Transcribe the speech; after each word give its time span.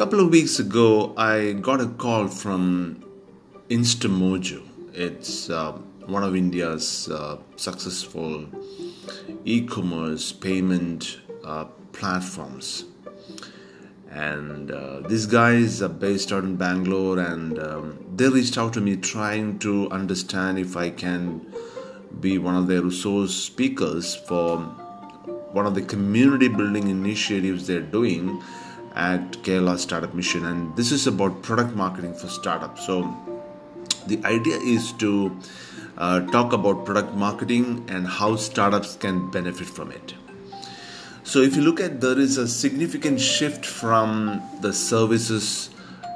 couple 0.00 0.18
of 0.20 0.30
weeks 0.30 0.58
ago, 0.58 1.12
I 1.18 1.52
got 1.52 1.82
a 1.82 1.86
call 1.86 2.26
from 2.26 3.04
Instamojo. 3.68 4.66
It's 4.94 5.50
uh, 5.50 5.72
one 6.06 6.24
of 6.24 6.34
India's 6.34 7.10
uh, 7.10 7.36
successful 7.56 8.46
e 9.44 9.60
commerce 9.66 10.32
payment 10.32 11.18
uh, 11.44 11.66
platforms. 11.92 12.86
And 14.10 14.70
uh, 14.70 15.00
these 15.00 15.26
guys 15.26 15.82
are 15.82 15.90
based 15.90 16.32
out 16.32 16.44
in 16.44 16.56
Bangalore, 16.56 17.18
and 17.18 17.58
um, 17.58 18.02
they 18.16 18.30
reached 18.30 18.56
out 18.56 18.72
to 18.72 18.80
me 18.80 18.96
trying 18.96 19.58
to 19.58 19.90
understand 19.90 20.58
if 20.58 20.78
I 20.78 20.88
can 20.88 21.44
be 22.20 22.38
one 22.38 22.56
of 22.56 22.68
their 22.68 22.80
resource 22.80 23.34
speakers 23.34 24.14
for 24.14 24.60
one 25.52 25.66
of 25.66 25.74
the 25.74 25.82
community 25.82 26.48
building 26.48 26.88
initiatives 26.88 27.66
they're 27.66 27.82
doing 27.82 28.42
at 29.00 29.32
Kerala 29.44 29.78
Startup 29.78 30.12
Mission, 30.12 30.44
and 30.44 30.76
this 30.76 30.92
is 30.92 31.06
about 31.06 31.42
product 31.42 31.74
marketing 31.74 32.14
for 32.14 32.28
startups. 32.28 32.86
So, 32.86 32.96
the 34.06 34.22
idea 34.24 34.56
is 34.56 34.92
to 35.04 35.36
uh, 35.96 36.20
talk 36.32 36.52
about 36.52 36.84
product 36.84 37.14
marketing 37.14 37.86
and 37.88 38.06
how 38.06 38.36
startups 38.36 38.96
can 38.96 39.30
benefit 39.30 39.68
from 39.68 39.90
it. 39.90 40.14
So, 41.22 41.40
if 41.40 41.56
you 41.56 41.62
look 41.62 41.80
at 41.80 42.00
there 42.00 42.18
is 42.18 42.36
a 42.36 42.46
significant 42.46 43.20
shift 43.20 43.64
from 43.64 44.42
the 44.60 44.72
services 44.72 45.70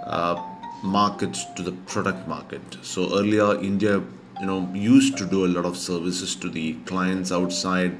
uh, 0.04 0.42
market 0.82 1.38
to 1.56 1.62
the 1.62 1.72
product 1.94 2.28
market. 2.28 2.76
So, 2.82 3.18
earlier, 3.18 3.58
India 3.60 4.02
you 4.40 4.46
know 4.46 4.68
used 4.74 5.16
to 5.16 5.26
do 5.26 5.46
a 5.46 5.50
lot 5.56 5.64
of 5.64 5.76
services 5.76 6.34
to 6.36 6.50
the 6.50 6.74
clients 6.90 7.30
outside 7.30 7.96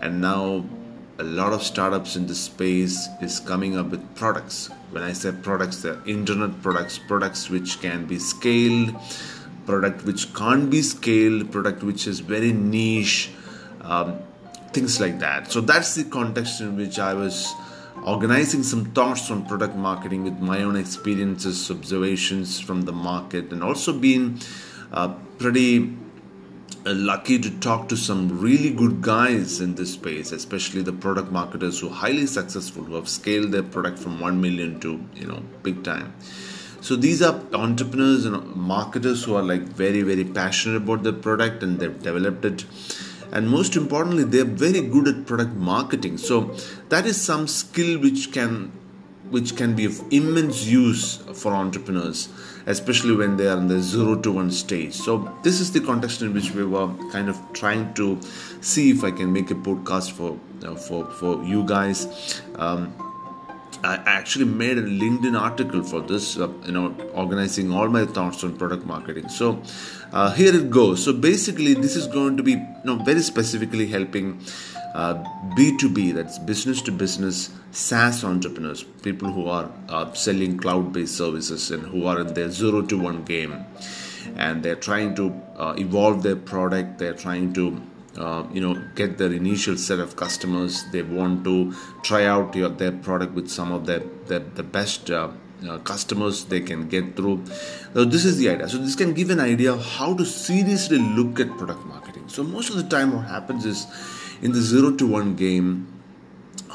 and 0.00 0.20
now 0.20 0.64
a 1.18 1.24
lot 1.24 1.52
of 1.52 1.62
startups 1.62 2.14
in 2.14 2.26
this 2.26 2.40
space 2.40 3.08
is 3.20 3.40
coming 3.40 3.76
up 3.76 3.86
with 3.86 4.02
products. 4.14 4.70
When 4.90 5.02
i 5.02 5.12
say 5.12 5.32
products 5.32 5.82
they're 5.82 6.00
internet 6.06 6.62
products 6.62 6.98
products 6.98 7.50
which 7.50 7.80
can 7.80 8.06
be 8.06 8.18
scaled 8.18 8.94
product 9.66 10.04
which 10.04 10.32
can't 10.34 10.70
be 10.70 10.80
scaled 10.80 11.50
product 11.52 11.82
which 11.82 12.06
is 12.06 12.20
very 12.20 12.52
niche 12.52 13.30
um, 13.82 14.18
things 14.72 15.00
like 15.00 15.18
that. 15.18 15.50
So 15.50 15.60
that's 15.60 15.94
the 15.94 16.04
context 16.04 16.60
in 16.60 16.76
which 16.76 16.98
i 16.98 17.14
was 17.14 17.52
organizing 18.04 18.62
some 18.62 18.84
thoughts 18.92 19.30
on 19.30 19.44
product 19.46 19.74
marketing 19.74 20.22
with 20.24 20.38
my 20.38 20.62
own 20.62 20.76
experiences 20.76 21.70
observations 21.70 22.60
from 22.60 22.82
the 22.82 22.92
market 22.92 23.50
and 23.52 23.62
also 23.62 23.92
being 23.92 24.40
uh, 24.92 25.08
pretty 25.38 25.96
Uh, 26.88 26.94
lucky 26.94 27.38
to 27.38 27.50
talk 27.60 27.86
to 27.86 27.94
some 27.94 28.40
really 28.40 28.70
good 28.70 29.02
guys 29.02 29.60
in 29.60 29.74
this 29.74 29.92
space, 29.92 30.32
especially 30.32 30.80
the 30.80 30.92
product 30.92 31.30
marketers 31.30 31.80
who 31.80 31.88
are 31.88 31.94
highly 31.94 32.24
successful, 32.24 32.82
who 32.82 32.94
have 32.94 33.06
scaled 33.06 33.52
their 33.52 33.62
product 33.62 33.98
from 33.98 34.18
1 34.18 34.40
million 34.40 34.80
to, 34.80 34.98
you 35.14 35.26
know, 35.26 35.42
big 35.62 35.84
time. 35.84 36.14
So 36.80 36.96
these 36.96 37.20
are 37.20 37.42
entrepreneurs 37.52 38.24
and 38.24 38.56
marketers 38.56 39.24
who 39.24 39.34
are 39.34 39.42
like 39.42 39.64
very, 39.64 40.00
very 40.00 40.24
passionate 40.24 40.76
about 40.76 41.02
their 41.02 41.12
product 41.12 41.62
and 41.62 41.78
they've 41.78 42.02
developed 42.02 42.46
it. 42.46 42.64
And 43.32 43.50
most 43.50 43.76
importantly, 43.76 44.24
they're 44.24 44.44
very 44.46 44.80
good 44.80 45.08
at 45.08 45.26
product 45.26 45.56
marketing. 45.56 46.16
So 46.16 46.56
that 46.88 47.04
is 47.04 47.20
some 47.20 47.48
skill 47.48 47.98
which 47.98 48.32
can 48.32 48.72
which 49.30 49.56
can 49.56 49.74
be 49.74 49.84
of 49.84 50.00
immense 50.10 50.64
use 50.64 51.16
for 51.34 51.52
entrepreneurs, 51.52 52.28
especially 52.66 53.14
when 53.14 53.36
they 53.36 53.48
are 53.48 53.58
in 53.58 53.68
the 53.68 53.80
zero 53.80 54.16
to 54.16 54.32
one 54.32 54.50
stage. 54.50 54.94
So, 54.94 55.32
this 55.42 55.60
is 55.60 55.72
the 55.72 55.80
context 55.80 56.22
in 56.22 56.34
which 56.34 56.52
we 56.52 56.64
were 56.64 56.88
kind 57.10 57.28
of 57.28 57.38
trying 57.52 57.94
to 57.94 58.20
see 58.60 58.90
if 58.90 59.04
I 59.04 59.10
can 59.10 59.32
make 59.32 59.50
a 59.50 59.54
podcast 59.54 60.12
for 60.12 60.38
uh, 60.64 60.74
for 60.74 61.10
for 61.12 61.42
you 61.44 61.64
guys. 61.64 62.42
Um, 62.56 62.92
I 63.84 63.94
actually 64.06 64.46
made 64.46 64.76
a 64.76 64.82
LinkedIn 64.82 65.40
article 65.40 65.84
for 65.84 66.00
this, 66.00 66.36
uh, 66.36 66.48
you 66.66 66.72
know, 66.72 66.94
organizing 67.14 67.72
all 67.72 67.88
my 67.88 68.06
thoughts 68.06 68.42
on 68.42 68.56
product 68.56 68.84
marketing. 68.84 69.28
So 69.28 69.62
uh, 70.12 70.32
here 70.32 70.54
it 70.54 70.70
goes. 70.70 71.04
So 71.04 71.12
basically, 71.12 71.74
this 71.74 71.94
is 71.94 72.08
going 72.08 72.36
to 72.38 72.42
be, 72.42 72.52
you 72.52 72.80
know, 72.84 72.96
very 72.96 73.20
specifically 73.20 73.86
helping 73.86 74.40
uh, 74.98 75.14
B2B, 75.56 76.12
that's 76.14 76.38
business 76.40 76.82
to 76.82 76.90
business 76.90 77.50
SaaS 77.70 78.24
entrepreneurs, 78.24 78.82
people 78.82 79.30
who 79.30 79.48
are 79.48 79.70
uh, 79.88 80.12
selling 80.12 80.56
cloud 80.58 80.92
based 80.92 81.16
services 81.16 81.70
and 81.70 81.84
who 81.84 82.06
are 82.06 82.20
in 82.20 82.34
their 82.34 82.50
zero 82.50 82.82
to 82.82 82.98
one 82.98 83.22
game. 83.22 83.64
And 84.36 84.64
they're 84.64 84.82
trying 84.88 85.14
to 85.14 85.40
uh, 85.56 85.74
evolve 85.78 86.24
their 86.24 86.34
product, 86.34 86.98
they're 86.98 87.20
trying 87.26 87.52
to 87.52 87.80
uh, 88.16 88.44
you 88.52 88.60
know 88.60 88.74
get 88.96 89.18
their 89.18 89.32
initial 89.32 89.76
set 89.76 90.00
of 90.00 90.16
customers. 90.16 90.82
They 90.90 91.02
want 91.02 91.44
to 91.44 91.72
try 92.02 92.24
out 92.24 92.56
your, 92.56 92.68
their 92.68 92.90
product 92.90 93.34
with 93.34 93.48
some 93.48 93.70
of 93.70 93.86
their, 93.86 94.00
their 94.26 94.40
the 94.40 94.64
best 94.64 95.12
uh, 95.12 95.28
uh, 95.68 95.78
customers 95.78 96.44
they 96.46 96.60
can 96.60 96.88
get 96.88 97.14
through. 97.14 97.44
So 97.94 98.04
this 98.04 98.24
is 98.24 98.38
the 98.38 98.50
idea. 98.50 98.68
So 98.68 98.78
this 98.78 98.96
can 98.96 99.14
give 99.14 99.30
an 99.30 99.38
idea 99.38 99.72
of 99.74 99.84
how 99.84 100.14
to 100.14 100.24
seriously 100.24 100.98
look 100.98 101.38
at 101.38 101.56
product 101.56 101.86
marketing 101.86 102.17
so 102.28 102.42
most 102.42 102.70
of 102.70 102.76
the 102.76 102.88
time 102.96 103.14
what 103.14 103.26
happens 103.26 103.64
is 103.64 103.86
in 104.42 104.52
the 104.52 104.60
zero 104.60 104.90
to 104.94 105.06
one 105.06 105.34
game 105.34 105.98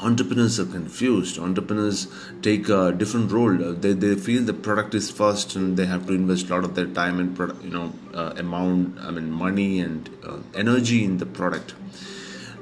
entrepreneurs 0.02 0.58
are 0.58 0.66
confused. 0.66 1.38
Entrepreneurs 1.38 2.08
take 2.42 2.68
a 2.68 2.92
different 2.92 3.30
role. 3.30 3.56
They, 3.56 3.92
they 3.92 4.14
feel 4.14 4.42
the 4.42 4.54
product 4.54 4.94
is 4.94 5.10
first 5.10 5.56
and 5.56 5.76
they 5.76 5.86
have 5.86 6.06
to 6.06 6.12
invest 6.12 6.50
a 6.50 6.54
lot 6.54 6.64
of 6.64 6.74
their 6.74 6.86
time 6.86 7.20
and 7.20 7.36
product 7.36 7.62
you 7.64 7.70
know 7.70 7.92
uh, 8.12 8.34
amount 8.36 8.98
i 9.00 9.10
mean 9.10 9.30
money 9.30 9.80
and 9.80 10.10
uh, 10.26 10.38
energy 10.54 11.04
in 11.04 11.18
the 11.18 11.26
product. 11.26 11.74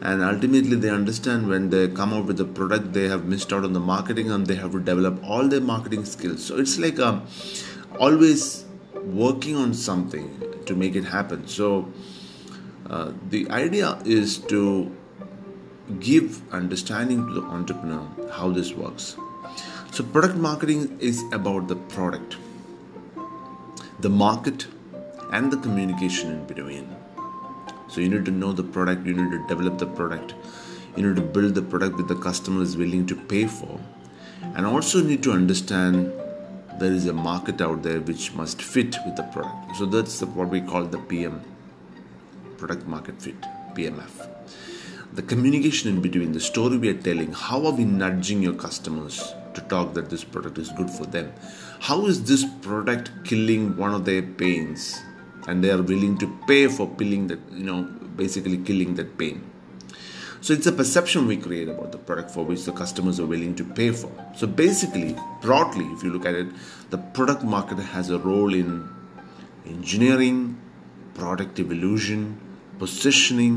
And 0.01 0.21
ultimately 0.23 0.77
they 0.77 0.91
understand 0.91 1.49
when 1.49 1.71
they 1.71 1.87
come 1.87 2.13
out 2.13 2.25
with 2.25 2.41
a 2.41 2.45
product 2.45 2.93
they 2.93 3.09
have 3.09 3.25
missed 3.25 3.53
out 3.53 3.63
on 3.63 3.73
the 3.73 3.81
marketing 3.81 4.33
and 4.33 4.47
they 4.47 4.57
have 4.57 4.73
to 4.73 4.81
develop 4.81 5.23
all 5.23 5.47
their 5.47 5.61
marketing 5.61 6.05
skills. 6.05 6.45
So 6.45 6.59
it's 6.59 6.77
like 6.79 6.99
um, 6.99 7.25
always 8.01 8.65
working 8.95 9.55
on 9.55 9.75
something 9.75 10.43
to 10.67 10.75
make 10.75 10.97
it 10.97 11.05
happen. 11.05 11.47
So 11.47 11.93
uh, 12.91 13.13
the 13.31 13.49
idea 13.51 13.99
is 14.05 14.39
to 14.39 14.95
give 16.01 16.41
understanding 16.53 17.27
to 17.27 17.35
the 17.35 17.43
entrepreneur 17.43 18.07
how 18.31 18.51
this 18.51 18.73
works. 18.73 19.17
So, 19.91 20.05
product 20.05 20.37
marketing 20.37 20.99
is 21.01 21.23
about 21.33 21.69
the 21.69 21.77
product, 21.77 22.37
the 24.01 24.09
market, 24.09 24.67
and 25.33 25.53
the 25.53 25.59
communication 25.59 26.31
in 26.31 26.47
between. 26.47 26.97
So, 27.89 28.01
you 28.01 28.09
need 28.09 28.25
to 28.25 28.31
know 28.31 28.53
the 28.53 28.63
product, 28.63 29.07
you 29.07 29.15
need 29.15 29.31
to 29.31 29.47
develop 29.49 29.79
the 29.79 29.87
product, 29.87 30.35
you 30.97 31.07
need 31.07 31.17
to 31.17 31.23
build 31.23 31.55
the 31.55 31.63
product 31.63 31.99
that 31.99 32.09
the 32.09 32.17
customer 32.17 32.63
is 32.63 32.77
willing 32.77 33.07
to 33.07 33.17
pay 33.17 33.47
for, 33.47 33.79
and 34.55 34.65
also 34.65 35.03
need 35.03 35.23
to 35.25 35.33
understand 35.33 36.11
there 36.81 36.93
is 36.93 37.07
a 37.07 37.13
market 37.13 37.61
out 37.61 37.83
there 37.83 38.01
which 38.01 38.33
must 38.33 38.63
fit 38.63 38.97
with 39.05 39.17
the 39.17 39.25
product. 39.25 39.77
So, 39.77 39.85
that's 39.85 40.23
what 40.23 40.49
we 40.49 40.63
call 40.63 40.85
the 40.85 40.99
PM 40.99 41.43
product 42.63 42.87
market 42.87 43.21
fit 43.21 43.41
PMF. 43.75 44.29
The 45.15 45.23
communication 45.23 45.91
in 45.91 46.01
between, 46.01 46.31
the 46.33 46.41
story 46.41 46.79
we 46.79 46.89
are 46.91 47.03
telling, 47.09 47.33
how 47.33 47.67
are 47.67 47.73
we 47.73 47.85
nudging 47.85 48.41
your 48.41 48.55
customers 48.55 49.35
to 49.55 49.61
talk 49.63 49.95
that 49.95 50.11
this 50.11 50.23
product 50.23 50.59
is 50.59 50.69
good 50.71 50.89
for 50.89 51.05
them? 51.05 51.33
How 51.81 52.07
is 52.07 52.23
this 52.23 52.45
product 52.63 53.11
killing 53.25 53.77
one 53.77 53.93
of 53.93 54.05
their 54.05 54.23
pains? 54.23 55.03
And 55.49 55.65
they 55.65 55.73
are 55.73 55.83
willing 55.83 56.19
to 56.19 56.29
pay 56.47 56.69
for 56.69 56.89
killing 56.95 57.27
that, 57.27 57.41
you 57.51 57.65
know, 57.65 57.83
basically 58.23 58.59
killing 58.59 58.95
that 58.95 59.19
pain. 59.19 59.43
So 60.41 60.53
it's 60.53 60.69
a 60.69 60.73
perception 60.73 61.27
we 61.27 61.37
create 61.37 61.69
about 61.69 61.91
the 61.91 61.99
product 61.99 62.31
for 62.31 62.45
which 62.45 62.65
the 62.65 62.73
customers 62.73 63.19
are 63.19 63.27
willing 63.27 63.57
to 63.57 63.65
pay 63.65 63.91
for. 63.91 64.13
So 64.37 64.47
basically, 64.47 65.17
broadly, 65.41 65.87
if 65.87 66.05
you 66.05 66.13
look 66.13 66.27
at 66.27 66.37
it, 66.37 66.47
the 66.91 66.99
product 66.99 67.43
market 67.43 67.79
has 67.79 68.11
a 68.11 68.19
role 68.19 68.55
in 68.55 68.89
engineering, 69.67 70.59
product 71.15 71.61
evolution, 71.61 72.41
positioning, 72.83 73.57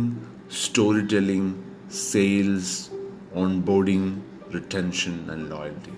storytelling, 0.50 1.46
sales, 1.90 2.92
onboarding, 3.33 4.22
retention, 4.51 5.27
and 5.31 5.50
loyalty. 5.50 5.94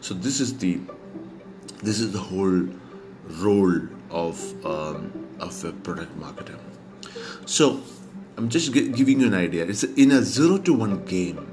So 0.00 0.14
this 0.14 0.40
is 0.40 0.56
the 0.56 0.80
this 1.82 2.00
is 2.00 2.12
the 2.12 2.22
whole 2.30 2.62
role 3.42 3.78
of 4.10 4.40
um, 4.64 5.10
of 5.38 5.62
a 5.66 5.72
product 5.88 6.18
marketer. 6.18 6.58
So 7.44 7.82
I'm 8.38 8.48
just 8.48 8.72
giving 8.72 9.20
you 9.20 9.26
an 9.26 9.34
idea. 9.34 9.66
It's 9.66 9.82
in 9.82 10.10
a 10.10 10.22
zero 10.22 10.56
to 10.68 10.72
one 10.72 11.04
game. 11.04 11.46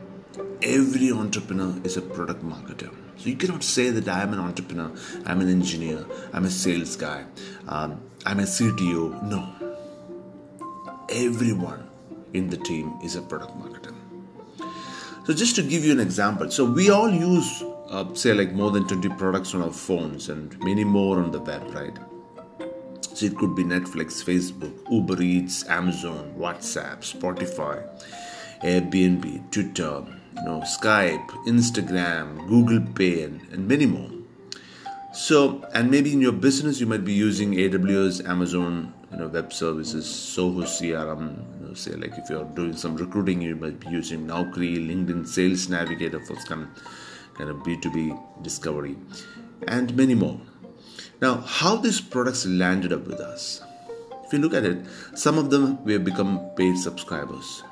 Every 0.61 1.11
entrepreneur 1.11 1.73
is 1.83 1.97
a 1.97 2.01
product 2.01 2.45
marketer. 2.45 2.93
So 3.17 3.29
you 3.29 3.35
cannot 3.35 3.63
say 3.63 3.89
that 3.89 4.07
I 4.07 4.21
am 4.21 4.31
an 4.31 4.39
entrepreneur, 4.39 4.89
I'm 5.25 5.41
an 5.41 5.49
engineer, 5.49 6.05
I'm 6.31 6.45
a 6.45 6.49
sales 6.49 6.95
guy, 6.95 7.25
um, 7.67 8.01
I'm 8.25 8.39
a 8.39 8.43
CTO. 8.43 9.21
No, 9.23 9.60
everyone 11.11 11.89
in 12.33 12.49
the 12.49 12.57
team 12.57 12.97
is 13.03 13.15
a 13.15 13.21
product 13.21 13.57
marketer. 13.59 13.95
So, 15.25 15.33
just 15.33 15.55
to 15.57 15.63
give 15.63 15.85
you 15.85 15.91
an 15.91 15.99
example, 15.99 16.49
so 16.49 16.65
we 16.65 16.89
all 16.89 17.09
use, 17.09 17.63
uh, 17.89 18.13
say, 18.13 18.33
like 18.33 18.53
more 18.53 18.71
than 18.71 18.87
20 18.87 19.09
products 19.09 19.53
on 19.53 19.61
our 19.61 19.71
phones 19.71 20.29
and 20.29 20.57
many 20.63 20.83
more 20.83 21.21
on 21.21 21.31
the 21.31 21.39
web, 21.39 21.63
right? 21.73 21.97
So, 23.13 23.25
it 23.25 23.37
could 23.37 23.55
be 23.55 23.63
Netflix, 23.63 24.23
Facebook, 24.23 24.73
Uber 24.89 25.21
Eats, 25.21 25.67
Amazon, 25.67 26.33
WhatsApp, 26.37 26.99
Spotify. 26.99 27.87
Airbnb, 28.63 29.49
Twitter, 29.49 30.03
you 30.37 30.43
know, 30.43 30.61
Skype, 30.61 31.27
Instagram, 31.47 32.47
Google 32.47 32.81
Pay, 32.93 33.23
and, 33.23 33.41
and 33.51 33.67
many 33.67 33.87
more. 33.87 34.09
So, 35.13 35.67
and 35.73 35.89
maybe 35.89 36.13
in 36.13 36.21
your 36.21 36.31
business, 36.31 36.79
you 36.79 36.85
might 36.85 37.03
be 37.03 37.13
using 37.13 37.53
AWS, 37.53 38.27
Amazon, 38.29 38.93
you 39.11 39.17
know, 39.17 39.27
web 39.27 39.51
services, 39.51 40.05
Zoho 40.05 40.63
CRM. 40.63 41.35
You 41.59 41.67
know, 41.67 41.73
say 41.73 41.91
like 41.93 42.17
if 42.17 42.29
you're 42.29 42.45
doing 42.45 42.75
some 42.75 42.95
recruiting, 42.95 43.41
you 43.41 43.55
might 43.55 43.79
be 43.79 43.89
using 43.89 44.25
Naukri, 44.25 44.77
LinkedIn 44.77 45.27
Sales 45.27 45.69
Navigator 45.69 46.19
for 46.25 46.35
some 46.39 46.73
kind 47.35 47.49
of 47.49 47.57
B2B 47.57 48.43
discovery, 48.43 48.95
and 49.67 49.95
many 49.95 50.15
more. 50.15 50.39
Now, 51.21 51.35
how 51.41 51.75
these 51.75 52.01
products 52.01 52.45
landed 52.45 52.91
up 52.93 53.05
with 53.05 53.19
us? 53.19 53.61
If 54.25 54.33
you 54.33 54.39
look 54.39 54.53
at 54.53 54.65
it, 54.65 54.85
some 55.13 55.37
of 55.37 55.49
them 55.49 55.83
we 55.83 55.93
have 55.93 56.05
become 56.05 56.39
paid 56.55 56.77
subscribers. 56.77 57.63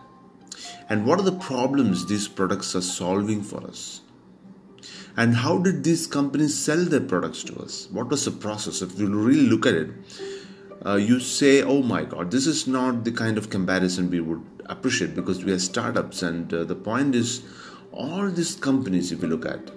And 0.89 1.05
what 1.05 1.19
are 1.19 1.23
the 1.23 1.31
problems 1.37 2.05
these 2.05 2.27
products 2.27 2.75
are 2.75 2.81
solving 2.81 3.43
for 3.43 3.63
us? 3.65 4.01
And 5.15 5.35
how 5.35 5.57
did 5.57 5.83
these 5.83 6.07
companies 6.07 6.57
sell 6.57 6.83
their 6.83 7.01
products 7.01 7.43
to 7.43 7.55
us? 7.59 7.87
What 7.91 8.09
was 8.09 8.25
the 8.25 8.31
process? 8.31 8.81
If 8.81 8.99
you 8.99 9.07
really 9.07 9.47
look 9.47 9.65
at 9.65 9.73
it, 9.73 9.89
uh, 10.85 10.95
you 10.95 11.19
say, 11.19 11.61
oh 11.61 11.81
my 11.81 12.03
god, 12.03 12.31
this 12.31 12.47
is 12.47 12.67
not 12.67 13.03
the 13.03 13.11
kind 13.11 13.37
of 13.37 13.49
comparison 13.49 14.09
we 14.09 14.19
would 14.19 14.43
appreciate 14.65 15.15
because 15.15 15.43
we 15.43 15.51
are 15.51 15.59
startups. 15.59 16.21
And 16.23 16.53
uh, 16.53 16.63
the 16.63 16.75
point 16.75 17.15
is, 17.15 17.43
all 17.91 18.29
these 18.29 18.55
companies, 18.55 19.11
if 19.11 19.21
you 19.21 19.27
look 19.27 19.45
at, 19.45 19.71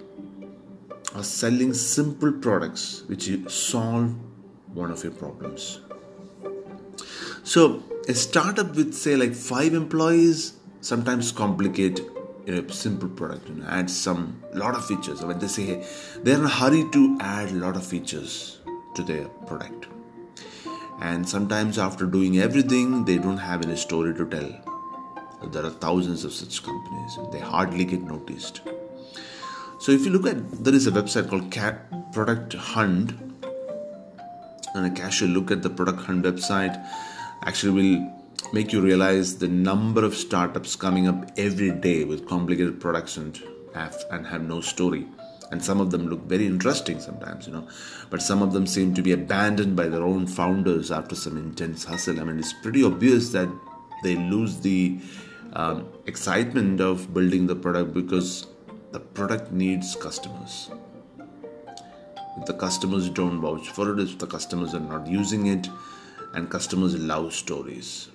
are 1.15 1.23
selling 1.23 1.73
simple 1.73 2.31
products 2.31 3.03
which 3.07 3.29
solve 3.49 4.15
one 4.73 4.91
of 4.91 5.03
your 5.03 5.13
problems. 5.13 5.81
So, 7.43 7.83
a 8.07 8.13
startup 8.13 8.75
with, 8.75 8.93
say, 8.93 9.15
like 9.15 9.33
five 9.35 9.73
employees 9.73 10.53
sometimes 10.81 11.31
complicate 11.31 12.01
a 12.47 12.71
simple 12.71 13.07
product 13.09 13.47
and 13.47 13.63
add 13.65 13.89
some 13.89 14.41
lot 14.53 14.75
of 14.75 14.85
features. 14.85 15.23
When 15.23 15.39
they 15.39 15.47
say 15.47 15.63
hey, 15.63 15.87
they're 16.23 16.37
in 16.37 16.45
a 16.45 16.49
hurry 16.49 16.85
to 16.91 17.17
add 17.21 17.49
a 17.49 17.53
lot 17.53 17.75
of 17.75 17.85
features 17.85 18.59
to 18.95 19.03
their 19.03 19.25
product, 19.47 19.87
and 21.03 21.27
sometimes 21.27 21.77
after 21.77 22.05
doing 22.05 22.39
everything, 22.39 23.03
they 23.03 23.17
don't 23.17 23.37
have 23.45 23.61
any 23.65 23.75
story 23.75 24.13
to 24.15 24.25
tell. 24.25 24.49
There 25.51 25.65
are 25.65 25.69
thousands 25.69 26.23
of 26.23 26.31
such 26.31 26.63
companies. 26.63 27.17
They 27.33 27.39
hardly 27.39 27.83
get 27.83 28.01
noticed. 28.01 28.61
So 29.79 29.91
if 29.91 30.05
you 30.05 30.11
look 30.11 30.25
at 30.25 30.63
there 30.63 30.73
is 30.73 30.87
a 30.87 30.91
website 30.91 31.29
called 31.29 31.51
Cat 31.51 32.13
Product 32.13 32.53
Hunt, 32.53 33.11
and 34.75 34.85
a 34.85 35.01
casual 35.01 35.29
look 35.29 35.51
at 35.51 35.61
the 35.61 35.69
Product 35.69 35.99
Hunt 36.03 36.23
website 36.23 36.79
actually 37.41 37.73
will 37.79 38.23
make 38.53 38.71
you 38.71 38.79
realize 38.79 39.37
the 39.39 39.49
number 39.49 40.05
of 40.05 40.15
startups 40.15 40.77
coming 40.77 41.09
up 41.09 41.29
every 41.35 41.71
day 41.71 42.05
with 42.05 42.25
complicated 42.29 42.79
products 42.79 43.17
and 43.17 43.41
have, 43.75 43.97
and 44.09 44.25
have 44.27 44.43
no 44.43 44.61
story 44.61 45.05
and 45.53 45.63
some 45.67 45.81
of 45.83 45.91
them 45.93 46.07
look 46.11 46.21
very 46.33 46.45
interesting 46.45 46.99
sometimes 47.05 47.47
you 47.47 47.53
know 47.53 47.65
but 48.09 48.21
some 48.27 48.41
of 48.45 48.53
them 48.53 48.65
seem 48.75 48.93
to 48.99 49.03
be 49.07 49.13
abandoned 49.17 49.75
by 49.81 49.87
their 49.87 50.03
own 50.11 50.25
founders 50.35 50.91
after 50.99 51.15
some 51.23 51.37
intense 51.41 51.83
hustle 51.91 52.19
i 52.19 52.23
mean 52.29 52.39
it's 52.45 52.53
pretty 52.61 52.83
obvious 52.91 53.31
that 53.31 53.49
they 54.03 54.15
lose 54.15 54.59
the 54.61 54.79
um, 55.53 55.87
excitement 56.07 56.81
of 56.81 57.13
building 57.13 57.47
the 57.47 57.55
product 57.55 57.93
because 57.93 58.47
the 58.91 58.99
product 58.99 59.51
needs 59.51 59.95
customers 60.07 60.69
if 62.37 62.45
the 62.45 62.57
customers 62.65 63.09
don't 63.21 63.39
vouch 63.41 63.69
for 63.69 63.91
it 63.93 63.99
if 64.07 64.17
the 64.17 64.31
customers 64.37 64.73
are 64.73 64.87
not 64.93 65.05
using 65.19 65.45
it 65.57 65.69
and 66.33 66.49
customers 66.49 66.97
love 66.97 67.31
stories 67.33 68.09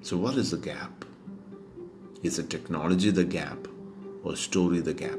so, 0.00 0.16
what 0.16 0.36
is 0.36 0.52
the 0.52 0.56
gap? 0.56 1.04
Is 2.22 2.38
it 2.38 2.50
technology 2.50 3.10
the 3.10 3.24
gap 3.24 3.58
or 4.22 4.36
story 4.36 4.80
the 4.80 4.94
gap? 4.94 5.18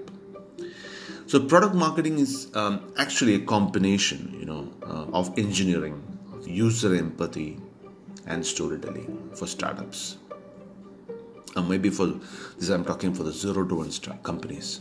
So, 1.29 1.39
product 1.39 1.75
marketing 1.75 2.17
is 2.17 2.49
um, 2.55 2.91
actually 2.97 3.35
a 3.35 3.39
combination, 3.41 4.35
you 4.39 4.45
know, 4.45 4.67
uh, 4.81 5.05
of 5.13 5.37
engineering, 5.37 6.01
of 6.33 6.47
user 6.47 6.95
empathy, 6.95 7.59
and 8.25 8.43
storytelling 8.43 9.29
for 9.35 9.45
startups. 9.45 10.17
Or 11.55 11.61
maybe 11.61 11.91
for 11.91 12.07
this, 12.57 12.69
I'm 12.69 12.83
talking 12.83 13.13
for 13.13 13.21
the 13.21 13.31
zero 13.31 13.63
to 13.63 13.75
one 13.75 13.91
start 13.91 14.23
companies, 14.23 14.79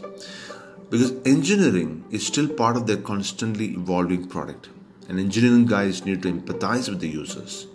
because 0.88 1.12
engineering 1.26 2.06
is 2.10 2.26
still 2.26 2.48
part 2.48 2.78
of 2.78 2.86
their 2.86 2.96
constantly 2.96 3.74
evolving 3.74 4.26
product, 4.26 4.70
and 5.06 5.20
engineering 5.20 5.66
guys 5.66 6.06
need 6.06 6.22
to 6.22 6.32
empathize 6.32 6.88
with 6.88 7.00
the 7.00 7.08
users 7.08 7.66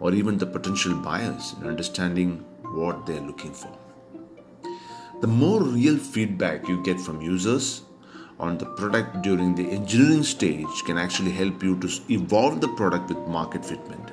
or 0.00 0.12
even 0.12 0.38
the 0.38 0.46
potential 0.46 0.92
buyers 0.92 1.54
in 1.60 1.68
understanding 1.68 2.44
what 2.64 3.06
they're 3.06 3.20
looking 3.20 3.52
for. 3.52 3.78
The 5.18 5.26
more 5.26 5.62
real 5.62 5.96
feedback 5.96 6.68
you 6.68 6.82
get 6.82 7.00
from 7.00 7.22
users 7.22 7.82
on 8.38 8.58
the 8.58 8.66
product 8.66 9.22
during 9.22 9.54
the 9.54 9.66
engineering 9.70 10.22
stage 10.22 10.82
can 10.84 10.98
actually 10.98 11.30
help 11.30 11.62
you 11.62 11.78
to 11.80 11.88
evolve 12.10 12.60
the 12.60 12.68
product 12.68 13.08
with 13.08 13.26
market 13.26 13.62
fitment. 13.62 14.10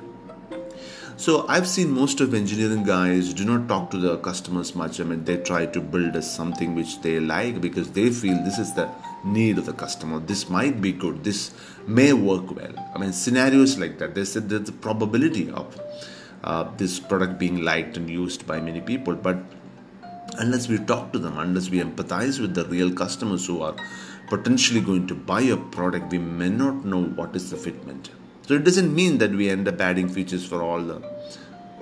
So 1.18 1.46
I've 1.46 1.68
seen 1.68 1.90
most 1.90 2.22
of 2.22 2.32
engineering 2.32 2.84
guys 2.84 3.34
do 3.34 3.44
not 3.44 3.68
talk 3.68 3.90
to 3.90 3.98
the 3.98 4.16
customers 4.16 4.74
much. 4.74 4.98
I 4.98 5.04
mean, 5.04 5.24
they 5.24 5.36
try 5.36 5.66
to 5.66 5.80
build 5.80 6.16
as 6.16 6.34
something 6.34 6.74
which 6.74 7.02
they 7.02 7.20
like 7.20 7.60
because 7.60 7.92
they 7.92 8.08
feel 8.08 8.42
this 8.42 8.58
is 8.58 8.72
the 8.72 8.90
need 9.24 9.58
of 9.58 9.66
the 9.66 9.74
customer. 9.74 10.20
This 10.20 10.48
might 10.48 10.80
be 10.80 10.92
good. 10.92 11.22
This 11.22 11.52
may 11.86 12.14
work 12.14 12.56
well. 12.56 12.74
I 12.94 12.98
mean, 12.98 13.12
scenarios 13.12 13.78
like 13.78 13.98
that. 13.98 14.14
They 14.14 14.24
said 14.24 14.48
there's 14.48 14.70
a 14.70 14.72
probability 14.72 15.50
of 15.50 15.78
uh, 16.42 16.70
this 16.78 16.98
product 16.98 17.38
being 17.38 17.62
liked 17.62 17.98
and 17.98 18.08
used 18.08 18.46
by 18.46 18.58
many 18.58 18.80
people, 18.80 19.14
but 19.14 19.36
unless 20.38 20.68
we 20.68 20.78
talk 20.78 21.12
to 21.12 21.18
them, 21.18 21.38
unless 21.38 21.70
we 21.70 21.80
empathize 21.80 22.40
with 22.40 22.54
the 22.54 22.64
real 22.66 22.92
customers 22.92 23.46
who 23.46 23.62
are 23.62 23.76
potentially 24.28 24.80
going 24.80 25.06
to 25.06 25.14
buy 25.14 25.42
a 25.42 25.56
product, 25.56 26.10
we 26.10 26.18
may 26.18 26.48
not 26.48 26.84
know 26.84 27.02
what 27.02 27.34
is 27.36 27.50
the 27.50 27.56
fitment. 27.56 28.08
So 28.46 28.54
it 28.54 28.64
doesn't 28.64 28.94
mean 28.94 29.18
that 29.18 29.30
we 29.30 29.48
end 29.48 29.68
up 29.68 29.80
adding 29.80 30.08
features 30.08 30.44
for 30.44 30.62
all 30.62 30.80
the 30.80 31.02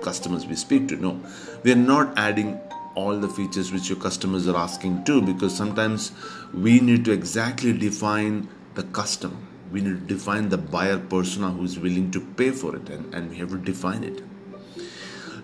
customers 0.01 0.45
we 0.45 0.55
speak 0.55 0.87
to. 0.89 0.95
No, 0.95 1.21
we 1.63 1.71
are 1.71 1.75
not 1.75 2.17
adding 2.17 2.59
all 2.95 3.17
the 3.17 3.27
features 3.27 3.71
which 3.71 3.89
your 3.89 3.97
customers 3.97 4.47
are 4.47 4.55
asking 4.55 5.03
to 5.05 5.21
because 5.21 5.55
sometimes 5.55 6.11
we 6.53 6.79
need 6.79 7.03
to 7.05 7.11
exactly 7.11 7.73
define 7.73 8.47
the 8.75 8.83
customer. 8.83 9.37
We 9.71 9.81
need 9.81 10.07
to 10.07 10.13
define 10.13 10.49
the 10.49 10.57
buyer 10.57 10.99
persona 10.99 11.49
who 11.49 11.63
is 11.63 11.79
willing 11.79 12.11
to 12.11 12.21
pay 12.21 12.51
for 12.51 12.75
it 12.75 12.89
and, 12.89 13.13
and 13.13 13.31
we 13.31 13.37
have 13.37 13.49
to 13.49 13.57
define 13.57 14.03
it. 14.03 14.21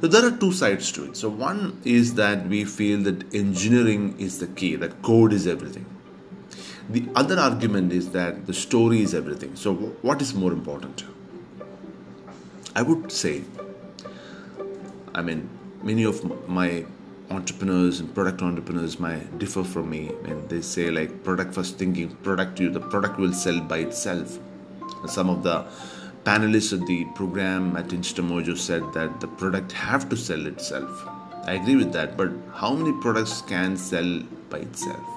So 0.01 0.07
there 0.07 0.25
are 0.25 0.31
two 0.31 0.53
sides 0.53 0.91
to 0.93 1.05
it. 1.05 1.17
So 1.17 1.29
one 1.29 1.81
is 1.83 2.13
that 2.15 2.47
we 2.47 2.63
feel 2.63 2.99
that 3.03 3.33
engineering 3.33 4.15
is 4.17 4.39
the 4.39 4.47
key, 4.47 4.75
that 4.77 5.01
code 5.01 5.33
is 5.33 5.45
everything. 5.45 5.85
The 6.89 7.05
other 7.15 7.37
argument 7.37 7.93
is 7.93 8.11
that 8.11 8.47
the 8.47 8.53
story 8.53 9.01
is 9.01 9.13
everything. 9.13 9.55
So, 9.55 9.75
what 10.01 10.23
is 10.23 10.33
more 10.33 10.51
important? 10.51 11.03
I 12.75 12.81
would 12.81 13.11
say, 13.11 13.43
I 15.13 15.21
mean, 15.21 15.47
many 15.83 16.03
of 16.03 16.49
my 16.49 16.85
entrepreneurs 17.29 17.99
and 17.99 18.11
product 18.15 18.41
entrepreneurs 18.41 18.99
might 18.99 19.37
differ 19.37 19.63
from 19.63 19.91
me 19.91 20.11
and 20.23 20.49
they 20.49 20.61
say 20.61 20.89
like 20.89 21.23
product 21.23 21.53
first 21.53 21.77
thinking, 21.77 22.15
product 22.23 22.59
you, 22.59 22.71
the 22.71 22.79
product 22.79 23.19
will 23.19 23.33
sell 23.33 23.59
by 23.59 23.77
itself. 23.79 24.39
Some 25.05 25.29
of 25.29 25.43
the 25.43 25.65
panelists 26.29 26.73
of 26.73 26.85
the 26.85 27.05
program 27.19 27.75
at 27.75 27.87
Instamojo 27.87 28.55
said 28.55 28.83
that 28.93 29.19
the 29.19 29.27
product 29.27 29.71
have 29.71 30.07
to 30.09 30.15
sell 30.15 30.45
itself. 30.45 30.91
I 31.45 31.53
agree 31.53 31.75
with 31.75 31.91
that, 31.93 32.17
but 32.17 32.29
how 32.53 32.71
many 32.75 32.93
products 33.01 33.41
can 33.41 33.75
sell 33.75 34.11
by 34.51 34.59
itself? 34.59 35.07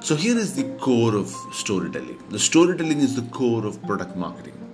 So, 0.00 0.14
here 0.14 0.38
is 0.38 0.54
the 0.54 0.68
core 0.84 1.16
of 1.16 1.34
storytelling. 1.52 2.22
The 2.28 2.38
storytelling 2.38 3.00
is 3.00 3.16
the 3.16 3.28
core 3.38 3.66
of 3.66 3.82
product 3.82 4.14
marketing. 4.16 4.65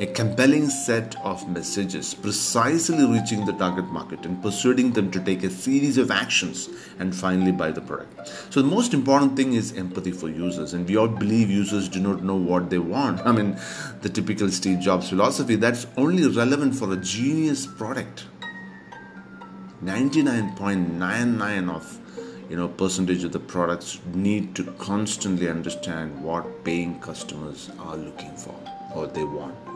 A 0.00 0.06
compelling 0.06 0.70
set 0.70 1.14
of 1.22 1.48
messages 1.48 2.14
precisely 2.14 3.06
reaching 3.06 3.46
the 3.46 3.52
target 3.52 3.84
market 3.92 4.26
and 4.26 4.42
persuading 4.42 4.92
them 4.92 5.08
to 5.12 5.20
take 5.20 5.44
a 5.44 5.50
series 5.50 5.98
of 5.98 6.10
actions 6.10 6.68
and 6.98 7.14
finally 7.14 7.52
buy 7.52 7.70
the 7.70 7.80
product. 7.80 8.28
So, 8.50 8.60
the 8.60 8.66
most 8.66 8.92
important 8.92 9.36
thing 9.36 9.52
is 9.52 9.72
empathy 9.74 10.10
for 10.10 10.28
users, 10.28 10.74
and 10.74 10.88
we 10.88 10.96
all 10.96 11.06
believe 11.06 11.48
users 11.48 11.88
do 11.88 12.00
not 12.00 12.24
know 12.24 12.34
what 12.34 12.70
they 12.70 12.78
want. 12.78 13.24
I 13.24 13.30
mean, 13.30 13.56
the 14.02 14.08
typical 14.08 14.50
Steve 14.50 14.80
Jobs 14.80 15.10
philosophy 15.10 15.54
that's 15.54 15.86
only 15.96 16.26
relevant 16.26 16.74
for 16.74 16.92
a 16.92 16.96
genius 16.96 17.64
product. 17.64 18.24
99.99 19.84 21.70
of 21.70 22.00
you 22.50 22.56
know 22.56 22.66
percentage 22.68 23.22
of 23.22 23.30
the 23.30 23.38
products 23.38 24.00
need 24.12 24.56
to 24.56 24.64
constantly 24.72 25.48
understand 25.48 26.22
what 26.22 26.64
paying 26.64 26.98
customers 27.00 27.70
are 27.78 27.96
looking 27.96 28.34
for 28.36 28.54
or 28.94 29.06
they 29.06 29.24
want 29.24 29.73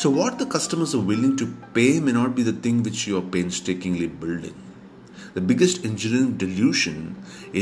so 0.00 0.08
what 0.08 0.38
the 0.40 0.46
customers 0.52 0.94
are 0.94 1.06
willing 1.08 1.36
to 1.40 1.46
pay 1.74 2.00
may 2.00 2.12
not 2.12 2.34
be 2.34 2.42
the 2.42 2.58
thing 2.64 2.82
which 2.84 3.00
you 3.06 3.16
are 3.18 3.30
painstakingly 3.32 4.06
building 4.22 4.54
the 5.34 5.42
biggest 5.48 5.84
engineering 5.88 6.30
delusion 6.42 7.00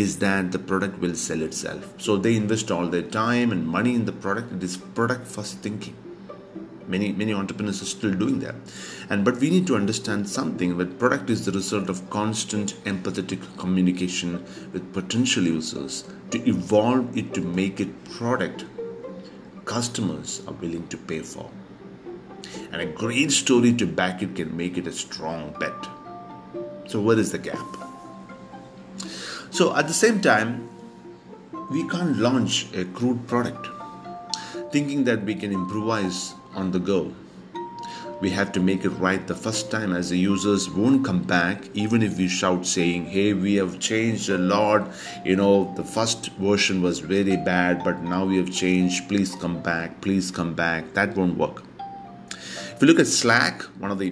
is 0.03 0.19
that 0.25 0.53
the 0.53 0.61
product 0.71 1.01
will 1.05 1.17
sell 1.23 1.43
itself 1.47 1.89
so 2.05 2.17
they 2.17 2.35
invest 2.43 2.71
all 2.71 2.87
their 2.93 3.09
time 3.17 3.51
and 3.55 3.73
money 3.77 3.95
in 4.01 4.05
the 4.11 4.17
product 4.27 4.53
it 4.59 4.63
is 4.69 4.77
product 4.99 5.27
first 5.37 5.59
thinking 5.67 5.97
Many 6.93 7.09
many 7.13 7.35
entrepreneurs 7.35 7.83
are 7.83 7.91
still 7.91 8.15
doing 8.15 8.39
that. 8.41 8.55
And 9.11 9.23
but 9.23 9.41
we 9.41 9.51
need 9.51 9.67
to 9.67 9.77
understand 9.77 10.27
something 10.27 10.79
that 10.79 10.99
product 10.99 11.29
is 11.29 11.45
the 11.45 11.53
result 11.53 11.91
of 11.91 12.09
constant 12.09 12.73
empathetic 12.93 13.43
communication 13.59 14.43
with 14.73 14.93
potential 14.95 15.45
users 15.45 16.05
to 16.31 16.43
evolve 16.49 17.15
it 17.15 17.35
to 17.35 17.43
make 17.43 17.79
it 17.79 17.93
product 18.17 18.65
customers 19.67 20.43
are 20.47 20.55
willing 20.55 20.89
to 20.89 20.97
pay 20.97 21.21
for. 21.21 21.51
And 22.73 22.83
a 22.83 22.87
great 22.87 23.33
story 23.33 23.73
to 23.75 23.87
back 23.87 24.23
it 24.23 24.37
can 24.37 24.57
make 24.57 24.79
it 24.79 24.87
a 24.87 24.93
strong 24.93 25.55
bet. 25.59 25.89
So 26.87 27.01
where 27.01 27.19
is 27.19 27.33
the 27.33 27.39
gap? 27.39 27.67
So 29.51 29.75
at 29.77 29.89
the 29.89 29.95
same 29.95 30.21
time, 30.21 30.69
we 31.71 31.87
can't 31.89 32.19
launch 32.19 32.67
a 32.75 32.85
crude 32.87 33.27
product 33.27 33.69
thinking 34.71 35.05
that 35.05 35.23
we 35.25 35.35
can 35.35 35.53
improvise 35.53 36.35
on 36.55 36.71
the 36.71 36.79
go. 36.79 37.13
We 38.21 38.31
have 38.31 38.51
to 38.53 38.61
make 38.61 38.85
it 38.85 38.91
right 38.91 39.25
the 39.27 39.35
first 39.35 39.71
time, 39.71 39.93
as 39.93 40.11
the 40.11 40.19
users 40.19 40.69
won't 40.69 41.05
come 41.05 41.23
back, 41.23 41.69
even 41.75 42.03
if 42.03 42.19
we 42.19 42.27
shout 42.27 42.67
saying, 42.67 43.07
Hey, 43.07 43.33
we 43.33 43.55
have 43.55 43.79
changed 43.79 44.29
a 44.29 44.39
lot. 44.39 44.91
You 45.25 45.37
know, 45.37 45.73
the 45.77 45.85
first 45.85 46.31
version 46.33 46.83
was 46.83 46.99
very 46.99 47.37
bad, 47.37 47.85
but 47.85 48.03
now 48.03 48.25
we 48.25 48.37
have 48.39 48.51
changed. 48.51 49.09
Please 49.09 49.37
come 49.37 49.63
back. 49.63 50.01
Please 50.01 50.33
come 50.33 50.55
back. 50.55 50.95
That 50.95 51.17
won't 51.17 51.39
work. 51.39 51.63
If 52.79 52.83
you 52.83 52.87
look 52.87 53.01
at 53.01 53.09
Slack, 53.09 53.63
one 53.81 53.91
of 53.91 53.99
the 53.99 54.11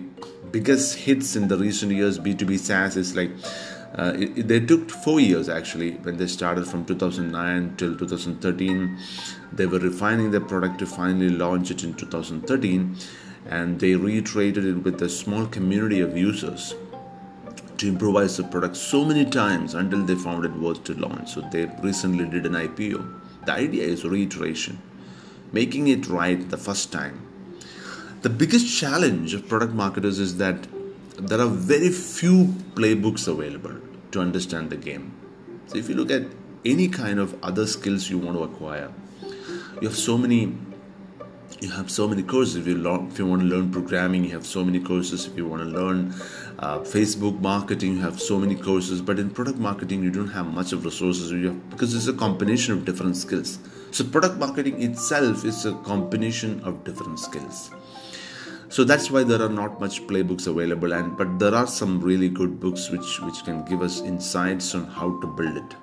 biggest 0.50 0.96
hits 0.96 1.36
in 1.36 1.46
the 1.46 1.56
recent 1.56 1.92
years, 1.92 2.18
B2B 2.18 2.58
SaaS 2.58 2.96
is 2.96 3.14
like 3.14 3.30
uh, 3.94 4.14
it, 4.16 4.48
they 4.48 4.58
took 4.58 4.90
four 4.90 5.20
years 5.20 5.48
actually 5.48 5.92
when 5.98 6.16
they 6.16 6.26
started 6.26 6.66
from 6.66 6.84
2009 6.84 7.76
till 7.76 7.96
2013. 7.96 8.98
They 9.52 9.66
were 9.66 9.78
refining 9.78 10.32
their 10.32 10.40
product 10.40 10.80
to 10.80 10.86
finally 10.86 11.28
launch 11.28 11.70
it 11.70 11.84
in 11.84 11.94
2013, 11.94 12.96
and 13.48 13.78
they 13.78 13.94
reiterated 13.94 14.64
it 14.64 14.82
with 14.82 15.00
a 15.00 15.08
small 15.08 15.46
community 15.46 16.00
of 16.00 16.18
users 16.18 16.74
to 17.76 17.86
improvise 17.86 18.36
the 18.36 18.42
product 18.42 18.76
so 18.76 19.04
many 19.04 19.24
times 19.24 19.74
until 19.74 20.02
they 20.04 20.16
found 20.16 20.44
it 20.44 20.52
worth 20.54 20.82
to 20.82 20.94
launch. 20.94 21.34
So 21.34 21.42
they 21.52 21.66
recently 21.84 22.24
did 22.28 22.44
an 22.46 22.54
IPO. 22.54 23.44
The 23.44 23.52
idea 23.52 23.84
is 23.84 24.04
reiteration, 24.04 24.82
making 25.52 25.86
it 25.86 26.08
right 26.08 26.50
the 26.50 26.56
first 26.56 26.90
time. 26.90 27.22
The 28.22 28.30
biggest 28.30 28.66
challenge 28.78 29.34
of 29.34 29.46
product 29.46 29.74
marketers 29.74 30.18
is 30.18 30.38
that 30.38 30.66
there 31.18 31.40
are 31.40 31.48
very 31.48 31.90
few 31.90 32.46
playbooks 32.74 33.28
available 33.28 33.76
to 34.12 34.20
understand 34.20 34.70
the 34.70 34.76
game. 34.76 35.12
So 35.66 35.76
if 35.76 35.88
you 35.88 35.94
look 35.94 36.10
at 36.10 36.22
any 36.64 36.88
kind 36.88 37.18
of 37.18 37.36
other 37.44 37.66
skills 37.66 38.08
you 38.08 38.18
want 38.18 38.38
to 38.38 38.44
acquire, 38.44 38.90
you 39.80 39.88
have 39.88 39.96
so 39.96 40.16
many 40.16 40.54
you 41.60 41.70
have 41.70 41.90
so 41.90 42.08
many 42.08 42.22
courses. 42.22 42.56
If 42.56 42.66
you 42.66 42.76
learn, 42.76 43.08
if 43.08 43.18
you 43.18 43.26
want 43.26 43.42
to 43.42 43.46
learn 43.46 43.70
programming 43.70 44.24
you 44.24 44.30
have 44.30 44.46
so 44.46 44.64
many 44.64 44.80
courses. 44.80 45.26
If 45.26 45.36
you 45.36 45.46
want 45.46 45.62
to 45.62 45.68
learn 45.68 46.14
uh, 46.58 46.80
facebook 46.80 47.40
marketing 47.40 47.96
you 47.96 48.00
have 48.00 48.20
so 48.20 48.38
many 48.38 48.54
courses. 48.54 49.02
But 49.02 49.18
in 49.18 49.30
product 49.30 49.58
marketing 49.58 50.02
you 50.02 50.10
don't 50.10 50.28
have 50.28 50.46
much 50.46 50.72
of 50.72 50.84
resources. 50.86 51.30
Have, 51.30 51.70
because 51.70 51.94
it's 51.94 52.08
a 52.08 52.14
combination 52.14 52.72
of 52.72 52.86
different 52.86 53.16
skills. 53.16 53.58
So 53.90 54.04
product 54.04 54.38
marketing 54.38 54.82
itself 54.82 55.44
is 55.44 55.66
a 55.66 55.74
combination 55.90 56.60
of 56.64 56.82
different 56.84 57.20
skills 57.20 57.70
so 58.68 58.82
that's 58.82 59.10
why 59.10 59.22
there 59.22 59.40
are 59.40 59.48
not 59.48 59.80
much 59.80 60.02
playbooks 60.06 60.46
available 60.48 60.92
and 60.92 61.16
but 61.16 61.38
there 61.38 61.54
are 61.54 61.66
some 61.66 62.00
really 62.00 62.28
good 62.28 62.58
books 62.58 62.90
which 62.90 63.20
which 63.20 63.44
can 63.44 63.64
give 63.64 63.80
us 63.80 64.00
insights 64.00 64.74
on 64.74 64.86
how 64.86 65.20
to 65.20 65.26
build 65.26 65.56
it. 65.56 65.76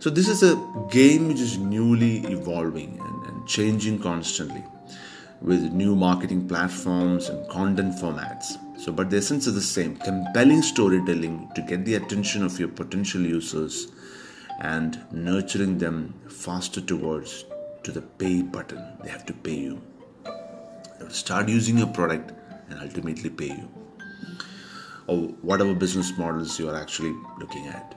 So 0.00 0.10
this 0.10 0.28
is 0.28 0.42
a 0.42 0.56
game 0.90 1.28
which 1.28 1.40
is 1.40 1.56
newly 1.56 2.18
evolving 2.26 2.98
and, 3.00 3.26
and 3.26 3.46
changing 3.46 4.00
constantly 4.00 4.64
with 5.40 5.72
new 5.72 5.94
marketing 5.94 6.48
platforms 6.48 7.28
and 7.28 7.48
content 7.48 7.94
formats. 7.94 8.58
So 8.78 8.90
but 8.92 9.10
the 9.10 9.18
essence 9.18 9.46
is 9.46 9.54
the 9.54 9.62
same 9.62 9.96
compelling 9.96 10.62
storytelling 10.62 11.50
to 11.54 11.62
get 11.62 11.84
the 11.84 11.94
attention 11.94 12.42
of 12.42 12.58
your 12.58 12.68
potential 12.68 13.20
users 13.20 13.86
and 14.60 15.00
nurturing 15.12 15.78
them 15.78 16.14
faster 16.28 16.80
towards 16.80 17.44
to 17.84 17.92
the 17.92 18.02
pay 18.02 18.42
button 18.42 18.82
they 19.02 19.10
have 19.10 19.26
to 19.26 19.32
pay 19.32 19.54
you 19.54 19.80
start 21.08 21.48
using 21.48 21.78
your 21.78 21.88
product 21.88 22.32
and 22.70 22.80
ultimately 22.80 23.30
pay 23.30 23.48
you. 23.48 23.68
Or 25.06 25.18
whatever 25.42 25.74
business 25.74 26.16
models 26.16 26.58
you 26.58 26.68
are 26.70 26.76
actually 26.76 27.14
looking 27.38 27.66
at. 27.66 27.94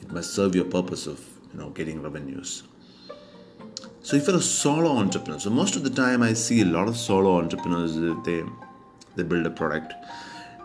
It 0.00 0.12
must 0.12 0.34
serve 0.34 0.54
your 0.54 0.64
purpose 0.64 1.06
of 1.06 1.20
you 1.52 1.58
know 1.58 1.70
getting 1.70 2.02
revenues. 2.02 2.62
So 4.02 4.16
if 4.16 4.26
you're 4.26 4.36
a 4.36 4.40
solo 4.40 4.90
entrepreneur 4.96 5.38
so 5.38 5.50
most 5.50 5.76
of 5.76 5.82
the 5.84 5.90
time 5.90 6.22
i 6.22 6.32
see 6.32 6.60
a 6.62 6.64
lot 6.64 6.88
of 6.88 6.96
solo 6.96 7.36
entrepreneurs 7.38 7.96
uh, 7.96 8.14
they 8.24 8.42
they 9.16 9.22
build 9.22 9.44
a 9.44 9.50
product 9.50 9.92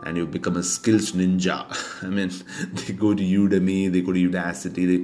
and 0.05 0.17
you 0.17 0.25
become 0.25 0.58
a 0.58 0.63
skills 0.63 1.12
ninja. 1.13 1.58
I 2.03 2.08
mean 2.08 2.29
they 2.74 2.93
go 2.93 3.13
to 3.13 3.24
udemy 3.24 3.91
they 3.91 4.01
go 4.01 4.13
to 4.13 4.29
udacity 4.29 4.86
they 4.91 5.00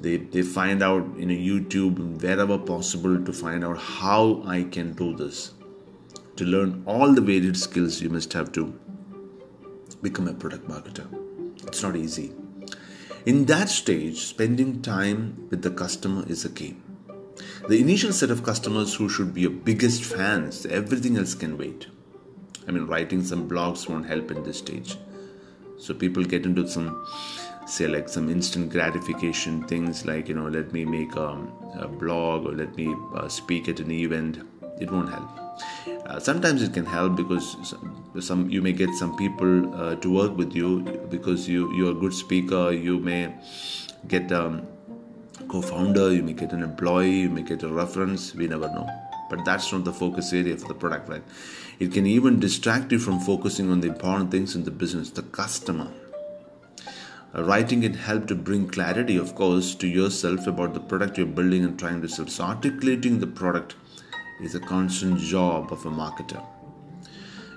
they, 0.00 0.16
they 0.24 0.42
find 0.42 0.82
out 0.82 1.04
you 1.16 1.26
know 1.26 1.34
youtube 1.34 2.22
wherever 2.22 2.58
possible 2.58 3.24
to 3.24 3.32
find 3.32 3.64
out 3.64 3.78
how 3.78 4.42
i 4.46 4.62
can 4.64 4.92
do 4.92 5.16
this 5.16 5.52
to 6.36 6.44
learn 6.44 6.82
all 6.86 7.12
the 7.12 7.20
varied 7.20 7.56
skills 7.56 8.00
you 8.00 8.08
must 8.08 8.32
have 8.32 8.52
to 8.52 8.78
become 10.00 10.28
a 10.28 10.34
product 10.34 10.68
marketer. 10.68 11.06
It's 11.66 11.82
not 11.82 11.96
easy. 11.96 12.32
In 13.24 13.44
that 13.46 13.68
stage, 13.68 14.18
spending 14.18 14.82
time 14.82 15.46
with 15.50 15.62
the 15.62 15.70
customer 15.70 16.24
is 16.26 16.44
a 16.44 16.48
key. 16.48 16.76
The 17.68 17.80
initial 17.80 18.12
set 18.12 18.30
of 18.30 18.42
customers 18.42 18.94
who 18.94 19.08
should 19.08 19.32
be 19.34 19.42
your 19.42 19.50
biggest 19.50 20.04
fans, 20.04 20.66
everything 20.66 21.16
else 21.16 21.34
can 21.34 21.56
wait. 21.56 21.86
I 22.66 22.72
mean, 22.72 22.86
writing 22.86 23.22
some 23.22 23.48
blogs 23.48 23.88
won't 23.88 24.06
help 24.06 24.30
in 24.30 24.42
this 24.42 24.58
stage. 24.58 24.96
So 25.78 25.94
people 25.94 26.24
get 26.24 26.46
into 26.46 26.66
some, 26.68 27.06
say, 27.66 27.86
like 27.86 28.08
some 28.08 28.28
instant 28.28 28.70
gratification 28.70 29.64
things 29.68 30.04
like, 30.04 30.28
you 30.28 30.34
know, 30.34 30.48
let 30.48 30.72
me 30.72 30.84
make 30.84 31.14
a, 31.14 31.38
a 31.78 31.88
blog 31.88 32.46
or 32.46 32.52
let 32.52 32.76
me 32.76 32.94
uh, 33.14 33.28
speak 33.28 33.68
at 33.68 33.80
an 33.80 33.90
event. 33.90 34.38
It 34.80 34.90
won't 34.90 35.10
help 35.10 35.41
uh, 36.06 36.20
sometimes 36.20 36.62
it 36.62 36.72
can 36.72 36.86
help 36.86 37.16
because 37.16 37.74
some, 38.20 38.48
you 38.50 38.62
may 38.62 38.72
get 38.72 38.90
some 38.94 39.16
people 39.16 39.74
uh, 39.74 39.94
to 39.96 40.12
work 40.12 40.36
with 40.36 40.54
you 40.54 40.80
because 41.10 41.48
you 41.48 41.72
you're 41.74 41.92
a 41.92 42.00
good 42.02 42.12
speaker 42.12 42.70
you 42.70 42.98
may 42.98 43.34
get 44.08 44.30
a 44.30 44.62
co-founder 45.48 46.12
you 46.12 46.22
may 46.22 46.32
get 46.32 46.52
an 46.52 46.62
employee 46.62 47.20
you 47.20 47.30
may 47.30 47.42
get 47.42 47.62
a 47.62 47.68
reference 47.68 48.34
we 48.34 48.46
never 48.46 48.68
know. 48.68 48.88
But 49.30 49.44
that's 49.46 49.72
not 49.72 49.84
the 49.84 49.92
focus 49.92 50.32
area 50.32 50.56
for 50.56 50.68
the 50.68 50.74
product 50.74 51.08
right? 51.08 51.24
It 51.78 51.92
can 51.92 52.06
even 52.06 52.38
distract 52.38 52.92
you 52.92 52.98
from 52.98 53.18
focusing 53.20 53.70
on 53.70 53.80
the 53.80 53.88
important 53.88 54.30
things 54.30 54.54
in 54.54 54.64
the 54.64 54.70
business 54.70 55.10
the 55.10 55.22
customer. 55.22 55.90
Uh, 57.34 57.42
writing 57.44 57.80
can 57.80 57.94
help 57.94 58.26
to 58.26 58.34
bring 58.34 58.68
clarity 58.68 59.16
of 59.16 59.34
course 59.34 59.74
to 59.76 59.86
yourself 59.88 60.46
about 60.46 60.74
the 60.74 60.80
product 60.80 61.16
you're 61.16 61.26
building 61.26 61.64
and 61.64 61.78
trying 61.78 62.02
to 62.02 62.08
sell. 62.08 62.26
So 62.26 62.44
articulating 62.44 63.20
the 63.20 63.26
product 63.26 63.74
is 64.42 64.54
a 64.54 64.60
constant 64.60 65.18
job 65.18 65.72
of 65.72 65.86
a 65.86 65.90
marketer. 65.90 66.44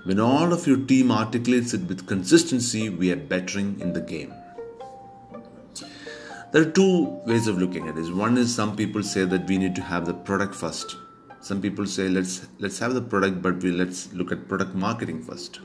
When 0.03 0.19
all 0.19 0.53
of 0.53 0.67
your 0.67 0.77
team 0.77 1.11
articulates 1.11 1.73
it 1.73 1.81
with 1.87 2.05
consistency, 2.05 2.89
we 2.89 3.11
are 3.11 3.15
bettering 3.15 3.79
in 3.79 3.93
the 3.93 4.01
game. 4.01 4.33
There 6.51 6.61
are 6.61 6.71
two 6.71 7.21
ways 7.25 7.47
of 7.47 7.57
looking 7.57 7.87
at 7.87 7.95
this. 7.95 8.11
One 8.11 8.37
is 8.37 8.53
some 8.53 8.75
people 8.75 9.03
say 9.03 9.25
that 9.25 9.47
we 9.47 9.57
need 9.57 9.75
to 9.75 9.81
have 9.81 10.05
the 10.05 10.13
product 10.13 10.53
first. 10.53 10.95
Some 11.41 11.61
people 11.61 11.85
say 11.85 12.07
let's 12.07 12.47
let's 12.59 12.79
have 12.79 12.93
the 12.93 13.01
product, 13.01 13.41
but 13.41 13.61
we 13.63 13.71
let's 13.71 14.13
look 14.13 14.31
at 14.31 14.47
product 14.47 14.75
marketing 14.75 15.21
first. 15.23 15.59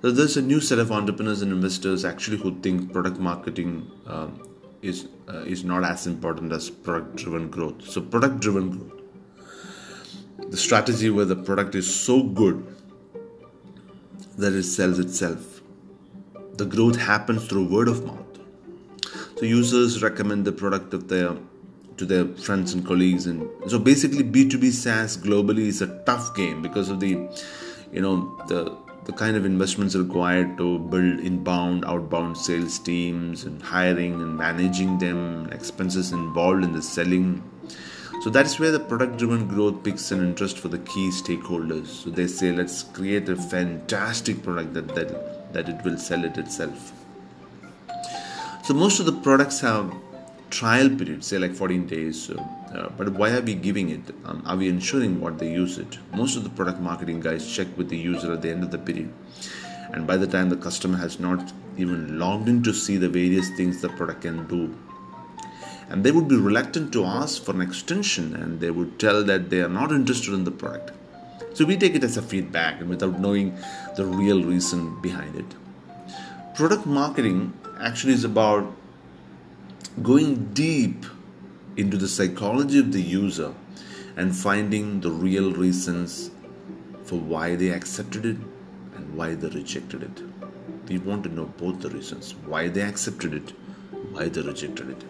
So 0.00 0.10
there's 0.10 0.36
a 0.36 0.42
new 0.42 0.60
set 0.60 0.78
of 0.78 0.92
entrepreneurs 0.92 1.42
and 1.42 1.52
investors 1.52 2.04
actually 2.04 2.38
who 2.38 2.58
think 2.60 2.92
product 2.92 3.18
marketing 3.18 3.90
um, 4.06 4.42
is 4.80 5.08
uh, 5.28 5.44
is 5.54 5.64
not 5.64 5.84
as 5.84 6.06
important 6.06 6.52
as 6.52 6.70
product 6.70 7.16
driven 7.16 7.50
growth. 7.50 7.86
So 7.86 8.00
product 8.00 8.40
driven 8.40 8.78
growth 8.78 9.03
the 10.54 10.60
strategy 10.60 11.10
where 11.10 11.24
the 11.24 11.34
product 11.34 11.74
is 11.74 11.92
so 11.92 12.22
good 12.22 12.64
that 14.38 14.52
it 14.52 14.62
sells 14.62 15.00
itself. 15.00 15.60
The 16.58 16.64
growth 16.64 16.96
happens 16.96 17.48
through 17.48 17.64
word 17.64 17.88
of 17.88 18.06
mouth. 18.06 18.38
So 19.36 19.46
users 19.46 20.00
recommend 20.00 20.44
the 20.44 20.52
product 20.52 20.94
of 20.94 21.08
their 21.08 21.36
to 21.96 22.06
their 22.06 22.26
friends 22.46 22.72
and 22.72 22.86
colleagues 22.86 23.26
and 23.26 23.48
so 23.66 23.80
basically 23.80 24.22
B2B 24.22 24.70
SaaS 24.70 25.16
globally 25.16 25.66
is 25.72 25.82
a 25.82 25.88
tough 26.06 26.36
game 26.36 26.62
because 26.62 26.88
of 26.88 27.00
the 27.00 27.12
you 27.92 28.00
know 28.00 28.16
the 28.48 28.60
the 29.06 29.12
kind 29.12 29.36
of 29.36 29.44
investments 29.44 29.96
required 29.96 30.56
to 30.58 30.78
build 30.94 31.18
inbound 31.30 31.84
outbound 31.84 32.36
sales 32.36 32.78
teams 32.78 33.44
and 33.44 33.60
hiring 33.62 34.14
and 34.22 34.36
managing 34.36 34.98
them 34.98 35.48
expenses 35.50 36.12
involved 36.12 36.64
in 36.64 36.72
the 36.72 36.82
selling 36.82 37.28
so 38.24 38.30
that's 38.30 38.58
where 38.58 38.70
the 38.70 38.80
product 38.80 39.18
driven 39.18 39.46
growth 39.46 39.84
picks 39.84 40.10
an 40.10 40.20
interest 40.20 40.58
for 40.58 40.68
the 40.68 40.78
key 40.78 41.10
stakeholders. 41.10 41.88
So 41.88 42.08
they 42.08 42.26
say, 42.26 42.52
let's 42.52 42.82
create 42.82 43.28
a 43.28 43.36
fantastic 43.36 44.42
product 44.42 44.72
that, 44.72 44.94
that, 44.94 45.52
that 45.52 45.68
it 45.68 45.84
will 45.84 45.98
sell 45.98 46.24
it 46.24 46.38
itself. 46.38 46.94
So 48.62 48.72
most 48.72 48.98
of 48.98 49.04
the 49.04 49.12
products 49.12 49.60
have 49.60 49.94
trial 50.48 50.88
period, 50.88 51.22
say 51.22 51.36
like 51.36 51.54
14 51.54 51.86
days. 51.86 52.30
Uh, 52.30 52.90
but 52.96 53.10
why 53.10 53.30
are 53.32 53.42
we 53.42 53.54
giving 53.54 53.90
it? 53.90 54.00
Um, 54.24 54.42
are 54.46 54.56
we 54.56 54.70
ensuring 54.70 55.20
what 55.20 55.38
they 55.38 55.52
use 55.52 55.76
it? 55.76 55.98
Most 56.14 56.38
of 56.38 56.44
the 56.44 56.50
product 56.50 56.80
marketing 56.80 57.20
guys 57.20 57.46
check 57.54 57.66
with 57.76 57.90
the 57.90 57.98
user 57.98 58.32
at 58.32 58.40
the 58.40 58.50
end 58.50 58.64
of 58.64 58.70
the 58.70 58.78
period. 58.78 59.12
And 59.92 60.06
by 60.06 60.16
the 60.16 60.26
time 60.26 60.48
the 60.48 60.56
customer 60.56 60.96
has 60.96 61.20
not 61.20 61.52
even 61.76 62.18
logged 62.18 62.48
in 62.48 62.62
to 62.62 62.72
see 62.72 62.96
the 62.96 63.10
various 63.10 63.50
things 63.50 63.82
the 63.82 63.90
product 63.90 64.22
can 64.22 64.46
do, 64.46 64.74
and 65.88 66.04
they 66.04 66.10
would 66.10 66.28
be 66.28 66.36
reluctant 66.36 66.92
to 66.92 67.04
ask 67.04 67.42
for 67.42 67.52
an 67.52 67.60
extension 67.60 68.34
and 68.34 68.60
they 68.60 68.70
would 68.70 68.98
tell 68.98 69.22
that 69.24 69.50
they 69.50 69.60
are 69.60 69.68
not 69.68 69.92
interested 69.92 70.34
in 70.34 70.44
the 70.44 70.50
product. 70.50 70.92
So 71.54 71.64
we 71.64 71.76
take 71.76 71.94
it 71.94 72.02
as 72.02 72.16
a 72.16 72.22
feedback 72.22 72.80
and 72.80 72.88
without 72.88 73.20
knowing 73.20 73.56
the 73.96 74.04
real 74.04 74.42
reason 74.42 75.00
behind 75.00 75.36
it. 75.36 75.46
Product 76.54 76.86
marketing 76.86 77.52
actually 77.80 78.12
is 78.12 78.24
about 78.24 78.74
going 80.02 80.52
deep 80.52 81.06
into 81.76 81.96
the 81.96 82.08
psychology 82.08 82.78
of 82.78 82.92
the 82.92 83.02
user 83.02 83.54
and 84.16 84.34
finding 84.34 85.00
the 85.00 85.10
real 85.10 85.52
reasons 85.52 86.30
for 87.04 87.16
why 87.16 87.54
they 87.54 87.68
accepted 87.68 88.24
it 88.24 88.36
and 88.96 89.14
why 89.14 89.34
they 89.34 89.48
rejected 89.48 90.02
it. 90.02 90.22
We 90.88 90.98
want 90.98 91.24
to 91.24 91.28
know 91.28 91.46
both 91.46 91.80
the 91.80 91.90
reasons 91.90 92.34
why 92.46 92.68
they 92.68 92.82
accepted 92.82 93.34
it, 93.34 93.52
why 94.12 94.28
they 94.28 94.40
rejected 94.40 94.90
it. 94.90 95.04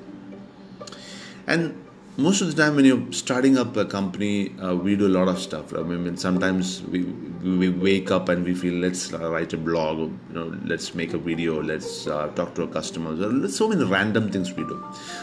And 1.47 1.85
most 2.17 2.41
of 2.41 2.55
the 2.55 2.63
time 2.63 2.77
when 2.77 2.85
you're 2.85 3.13
starting 3.13 3.59
up 3.59 3.77
a 3.77 3.85
company 3.85 4.57
uh, 4.61 4.75
we 4.75 4.95
do 4.95 5.09
a 5.09 5.15
lot 5.19 5.27
of 5.27 5.37
stuff 5.37 5.75
i 5.75 5.83
mean 5.83 6.17
sometimes 6.17 6.81
we, 6.83 7.03
we 7.03 7.69
wake 7.69 8.13
up 8.13 8.29
and 8.29 8.45
we 8.45 8.55
feel 8.55 8.75
let's 8.75 9.13
write 9.13 9.53
a 9.53 9.57
blog 9.57 9.99
you 9.99 10.35
know 10.35 10.57
let's 10.65 10.95
make 10.95 11.13
a 11.13 11.19
video 11.19 11.61
let's 11.61 12.07
uh, 12.07 12.29
talk 12.37 12.55
to 12.55 12.63
our 12.63 12.69
customers. 12.69 13.19
There's 13.19 13.57
so 13.57 13.69
many 13.69 13.85
random 13.85 14.31
things 14.31 14.53
we 14.53 14.63
do. 14.65 14.83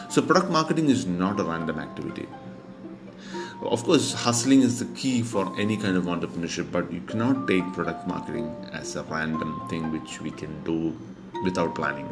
So 0.10 0.22
product 0.22 0.52
marketing 0.52 0.90
is 0.90 1.06
not 1.06 1.40
a 1.40 1.44
random 1.44 1.80
activity. 1.80 2.28
Of 3.62 3.84
course 3.84 4.14
hustling 4.14 4.62
is 4.62 4.80
the 4.80 4.86
key 4.96 5.22
for 5.22 5.54
any 5.60 5.78
kind 5.78 5.96
of 5.96 6.06
entrepreneurship 6.06 6.72
but 6.72 6.92
you 6.92 7.02
cannot 7.02 7.48
take 7.48 7.72
product 7.74 8.08
marketing 8.08 8.54
as 8.74 8.96
a 8.96 9.04
random 9.04 9.62
thing 9.70 9.92
which 9.92 10.20
we 10.20 10.32
can 10.32 10.64
do 10.64 10.98
without 11.44 11.74
planning 11.76 12.10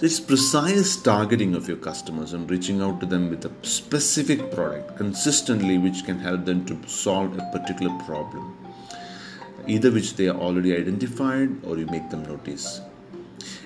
this 0.00 0.18
precise 0.18 0.96
targeting 0.96 1.54
of 1.54 1.68
your 1.68 1.76
customers 1.76 2.32
and 2.32 2.50
reaching 2.50 2.80
out 2.80 2.98
to 3.00 3.04
them 3.04 3.28
with 3.28 3.44
a 3.44 3.52
specific 3.60 4.50
product 4.50 4.96
consistently, 4.96 5.76
which 5.76 6.06
can 6.06 6.18
help 6.18 6.46
them 6.46 6.64
to 6.64 6.88
solve 6.88 7.36
a 7.36 7.50
particular 7.52 7.94
problem, 8.04 8.56
either 9.66 9.90
which 9.90 10.16
they 10.16 10.26
are 10.26 10.38
already 10.38 10.74
identified 10.74 11.50
or 11.66 11.76
you 11.76 11.84
make 11.86 12.08
them 12.08 12.22
notice. 12.22 12.80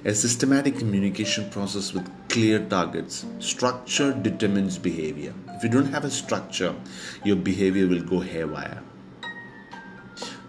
A 0.04 0.12
systematic 0.12 0.76
communication 0.76 1.48
process 1.50 1.94
with 1.94 2.10
clear 2.28 2.58
targets. 2.58 3.24
Structure 3.38 4.12
determines 4.12 4.76
behavior. 4.76 5.32
If 5.50 5.62
you 5.62 5.68
don't 5.68 5.92
have 5.92 6.04
a 6.04 6.10
structure, 6.10 6.74
your 7.22 7.36
behavior 7.36 7.86
will 7.86 8.02
go 8.02 8.18
haywire. 8.18 8.82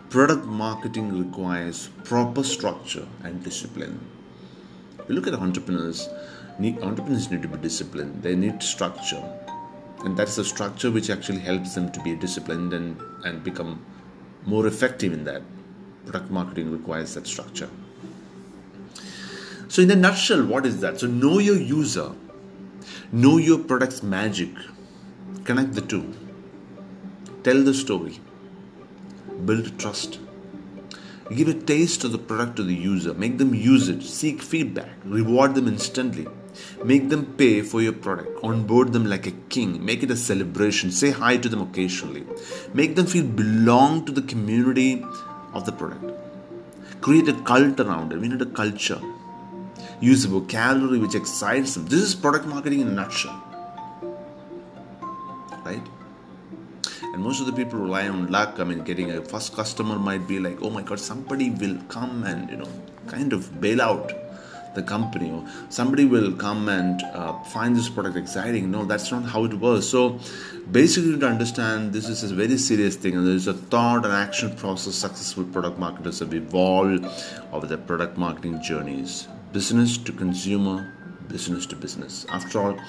Product 0.09 0.45
marketing 0.45 1.15
requires 1.25 1.89
proper 2.03 2.41
structure 2.41 3.07
and 3.23 3.43
discipline 3.43 3.99
we 5.07 5.15
look 5.15 5.27
at 5.27 5.33
entrepreneurs, 5.33 6.09
need, 6.59 6.79
entrepreneurs 6.81 7.29
need 7.31 7.41
to 7.41 7.47
be 7.47 7.57
disciplined, 7.57 8.23
they 8.23 8.35
need 8.35 8.61
structure. 8.63 9.23
And 10.03 10.15
that's 10.17 10.35
the 10.35 10.43
structure 10.43 10.91
which 10.91 11.09
actually 11.09 11.39
helps 11.39 11.75
them 11.75 11.91
to 11.91 11.99
be 12.01 12.15
disciplined 12.15 12.73
and, 12.73 12.99
and 13.23 13.43
become 13.43 13.83
more 14.45 14.67
effective 14.67 15.13
in 15.13 15.23
that. 15.25 15.41
Product 16.05 16.29
marketing 16.29 16.71
requires 16.71 17.13
that 17.15 17.25
structure. 17.25 17.69
So, 19.67 19.81
in 19.81 19.89
a 19.89 19.95
nutshell, 19.95 20.45
what 20.45 20.65
is 20.65 20.79
that? 20.81 20.99
So, 20.99 21.07
know 21.07 21.39
your 21.39 21.57
user, 21.57 22.11
know 23.11 23.37
your 23.37 23.57
product's 23.57 24.03
magic, 24.03 24.49
connect 25.43 25.73
the 25.73 25.81
two, 25.81 26.13
tell 27.43 27.63
the 27.63 27.73
story, 27.73 28.19
build 29.45 29.79
trust 29.79 30.19
Give 31.33 31.47
a 31.47 31.55
taste 31.55 32.03
of 32.03 32.11
the 32.11 32.19
product 32.19 32.57
to 32.57 32.63
the 32.63 32.75
user. 32.75 33.13
Make 33.15 33.39
them 33.39 33.55
use 33.55 33.89
it. 33.89 34.03
Seek 34.03 34.43
feedback. 34.43 34.91
Reward 35.03 35.55
them 35.55 35.67
instantly. 35.67 36.27
Make 36.83 37.09
them 37.09 37.33
pay 37.33 37.63
for 37.63 37.81
your 37.81 37.93
product. 37.93 38.43
Onboard 38.43 38.93
them 38.93 39.05
like 39.05 39.25
a 39.25 39.31
king. 39.49 39.83
Make 39.83 40.03
it 40.03 40.11
a 40.11 40.15
celebration. 40.15 40.91
Say 40.91 41.09
hi 41.09 41.37
to 41.37 41.49
them 41.49 41.61
occasionally. 41.61 42.27
Make 42.75 42.95
them 42.95 43.07
feel 43.07 43.25
belong 43.25 44.05
to 44.05 44.11
the 44.11 44.21
community 44.21 45.03
of 45.53 45.65
the 45.65 45.71
product. 45.71 46.11
Create 47.01 47.27
a 47.27 47.33
cult 47.41 47.79
around 47.79 48.13
it. 48.13 48.19
We 48.19 48.27
need 48.27 48.41
a 48.41 48.45
culture. 48.45 49.01
Use 49.99 50.25
a 50.25 50.27
vocabulary 50.27 50.99
which 50.99 51.15
excites 51.15 51.73
them. 51.73 51.87
This 51.87 52.01
is 52.01 52.13
product 52.13 52.45
marketing 52.45 52.81
in 52.81 52.89
a 52.89 52.91
nutshell. 52.91 53.54
Most 57.25 57.39
of 57.39 57.47
the 57.47 57.53
people 57.53 57.79
rely 57.79 58.07
on 58.07 58.27
luck. 58.27 58.59
I 58.59 58.63
mean 58.63 58.83
getting 58.83 59.09
a 59.11 59.21
first 59.33 59.55
customer 59.55 59.97
might 59.97 60.27
be 60.27 60.37
like 60.39 60.61
oh 60.61 60.69
my 60.69 60.83
god 60.89 60.99
somebody 60.99 61.49
will 61.49 61.77
come 61.95 62.23
and 62.31 62.49
you 62.51 62.57
know 62.57 62.69
kind 63.07 63.33
of 63.33 63.49
bail 63.59 63.81
out 63.81 64.13
the 64.75 64.83
company 64.83 65.31
or 65.31 65.41
somebody 65.69 66.05
will 66.05 66.31
come 66.33 66.69
and 66.69 67.01
uh, 67.03 67.33
find 67.55 67.75
this 67.75 67.89
product 67.89 68.17
exciting. 68.17 68.69
No 68.69 68.85
that's 68.85 69.11
not 69.11 69.23
how 69.23 69.43
it 69.45 69.55
works. 69.55 69.87
So 69.87 70.19
basically 70.79 71.17
to 71.19 71.27
understand 71.27 71.93
this 71.93 72.09
is 72.09 72.23
a 72.31 72.35
very 72.35 72.57
serious 72.57 72.95
thing 72.95 73.15
and 73.17 73.25
there's 73.27 73.47
a 73.47 73.57
thought 73.73 74.05
and 74.05 74.13
action 74.13 74.55
process 74.55 74.95
successful 74.95 75.45
product 75.45 75.79
marketers 75.79 76.19
have 76.19 76.33
evolved 76.33 77.05
over 77.51 77.65
their 77.65 77.83
product 77.89 78.17
marketing 78.17 78.61
journeys. 78.61 79.27
Business 79.51 79.97
to 79.97 80.11
consumer 80.11 80.77
business 81.27 81.65
to 81.65 81.75
business. 81.75 82.25
After 82.29 82.61
all 82.61 82.79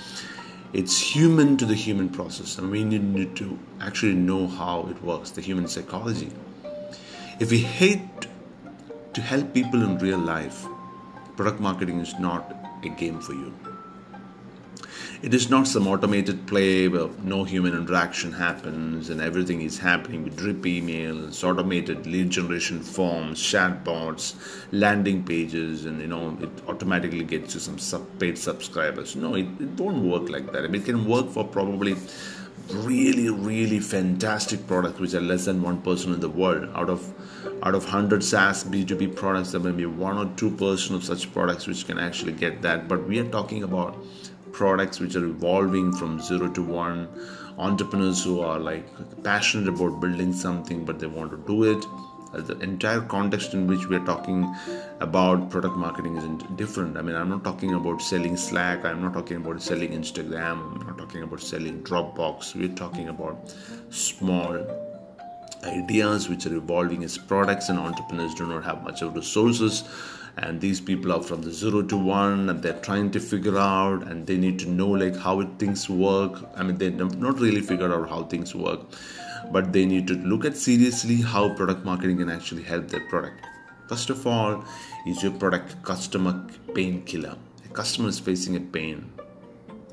it's 0.72 0.98
human 0.98 1.56
to 1.56 1.64
the 1.64 1.74
human 1.74 2.08
process 2.08 2.58
and 2.58 2.70
we 2.70 2.84
need 2.84 3.36
to 3.36 3.58
actually 3.80 4.14
know 4.14 4.46
how 4.46 4.86
it 4.90 5.02
works 5.02 5.30
the 5.30 5.40
human 5.40 5.68
psychology. 5.68 6.30
If 7.38 7.50
we 7.50 7.58
hate 7.58 8.26
to 9.14 9.20
help 9.20 9.54
people 9.54 9.82
in 9.82 9.98
real 9.98 10.18
life 10.18 10.66
product 11.36 11.60
marketing 11.60 12.00
is 12.00 12.18
not 12.18 12.54
a 12.82 12.88
game 12.88 13.20
for 13.20 13.32
you 13.32 13.52
it 15.22 15.32
is 15.32 15.48
not 15.48 15.66
some 15.66 15.86
automated 15.88 16.46
play 16.46 16.88
where 16.88 17.08
no 17.22 17.44
human 17.44 17.74
interaction 17.74 18.32
happens 18.32 19.08
and 19.08 19.20
everything 19.20 19.62
is 19.62 19.78
happening 19.78 20.24
with 20.24 20.36
drip 20.36 20.62
emails, 20.62 21.42
automated 21.42 22.06
lead 22.06 22.30
generation 22.30 22.80
forms, 22.80 23.40
chatbots, 23.40 24.34
landing 24.72 25.24
pages, 25.24 25.86
and 25.86 26.00
you 26.00 26.06
know 26.06 26.36
it 26.40 26.50
automatically 26.68 27.24
gets 27.24 27.54
you 27.54 27.60
some 27.60 27.78
sub 27.78 28.06
paid 28.18 28.36
subscribers. 28.36 29.16
No, 29.16 29.34
it, 29.34 29.46
it 29.58 29.80
won't 29.80 30.04
work 30.04 30.28
like 30.28 30.52
that. 30.52 30.64
I 30.64 30.68
mean, 30.68 30.82
it 30.82 30.84
can 30.84 31.06
work 31.06 31.30
for 31.30 31.44
probably 31.44 31.96
really 32.70 33.30
really 33.30 33.78
fantastic 33.78 34.66
products 34.66 34.98
which 34.98 35.14
are 35.14 35.20
less 35.20 35.44
than 35.44 35.62
one 35.62 35.80
person 35.82 36.12
in 36.12 36.18
the 36.18 36.28
world 36.28 36.68
out 36.74 36.90
of 36.90 37.14
out 37.62 37.76
of 37.76 37.84
100 37.84 38.24
SaaS 38.24 38.64
B2B 38.64 39.14
products 39.14 39.52
there 39.52 39.60
may 39.60 39.70
be 39.70 39.86
one 39.86 40.18
or 40.18 40.28
two 40.36 40.50
percent 40.50 40.96
of 40.96 41.04
such 41.04 41.32
products 41.32 41.68
which 41.68 41.86
can 41.86 41.98
actually 41.98 42.32
get 42.32 42.62
that 42.62 42.88
but 42.88 43.06
we 43.06 43.20
are 43.20 43.28
talking 43.28 43.62
about 43.62 43.96
products 44.56 45.00
which 45.00 45.14
are 45.16 45.24
evolving 45.26 45.92
from 45.92 46.20
zero 46.20 46.48
to 46.48 46.62
one. 46.62 47.08
Entrepreneurs 47.58 48.22
who 48.24 48.40
are 48.40 48.58
like 48.58 48.86
passionate 49.22 49.68
about 49.68 50.00
building 50.00 50.32
something 50.32 50.84
but 50.84 50.98
they 50.98 51.06
want 51.06 51.30
to 51.30 51.38
do 51.46 51.64
it. 51.64 51.84
Uh, 52.34 52.40
the 52.40 52.58
entire 52.58 53.00
context 53.00 53.54
in 53.54 53.66
which 53.66 53.86
we 53.86 53.96
are 53.96 54.04
talking 54.04 54.40
about 55.00 55.48
product 55.50 55.76
marketing 55.76 56.16
is 56.16 56.24
different. 56.56 56.96
I 56.96 57.02
mean 57.02 57.16
i'm 57.16 57.28
not 57.28 57.44
talking 57.44 57.74
about 57.74 58.02
selling 58.02 58.36
slack. 58.36 58.84
I'm 58.84 59.02
not 59.02 59.14
talking 59.14 59.38
about 59.38 59.62
selling 59.62 59.92
instagram. 60.00 60.64
I'm 60.80 60.86
not 60.86 60.98
talking 60.98 61.22
about 61.22 61.40
selling 61.40 61.82
dropbox. 61.82 62.54
We're 62.54 62.76
talking 62.84 63.08
about 63.08 63.54
small 63.90 64.85
ideas 65.64 66.28
which 66.28 66.46
are 66.46 66.54
evolving 66.54 67.04
as 67.04 67.18
products 67.18 67.68
and 67.68 67.78
entrepreneurs 67.78 68.34
do 68.34 68.46
not 68.46 68.64
have 68.64 68.82
much 68.82 69.02
of 69.02 69.14
resources. 69.14 69.84
And 70.38 70.60
these 70.60 70.80
people 70.80 71.12
are 71.12 71.22
from 71.22 71.42
the 71.42 71.50
zero 71.50 71.82
to 71.82 71.96
one 71.96 72.50
and 72.50 72.62
they're 72.62 72.80
trying 72.80 73.10
to 73.12 73.20
figure 73.20 73.58
out 73.58 74.02
and 74.06 74.26
they 74.26 74.36
need 74.36 74.58
to 74.60 74.68
know 74.68 74.88
like 74.88 75.16
how 75.16 75.42
things 75.58 75.88
work. 75.88 76.44
I 76.54 76.62
mean 76.62 76.76
they 76.76 76.90
not 76.90 77.40
really 77.40 77.62
figure 77.62 77.92
out 77.92 78.08
how 78.08 78.24
things 78.24 78.54
work 78.54 78.80
but 79.52 79.72
they 79.72 79.86
need 79.86 80.06
to 80.08 80.14
look 80.14 80.44
at 80.44 80.56
seriously 80.56 81.16
how 81.16 81.54
product 81.54 81.84
marketing 81.84 82.18
can 82.18 82.30
actually 82.30 82.62
help 82.62 82.88
their 82.88 83.06
product. 83.08 83.40
First 83.88 84.10
of 84.10 84.26
all 84.26 84.64
is 85.06 85.22
your 85.22 85.32
product 85.32 85.82
customer 85.82 86.44
painkiller 86.74 87.36
a 87.64 87.72
customer 87.72 88.08
is 88.08 88.18
facing 88.18 88.56
a 88.56 88.60
pain. 88.60 89.10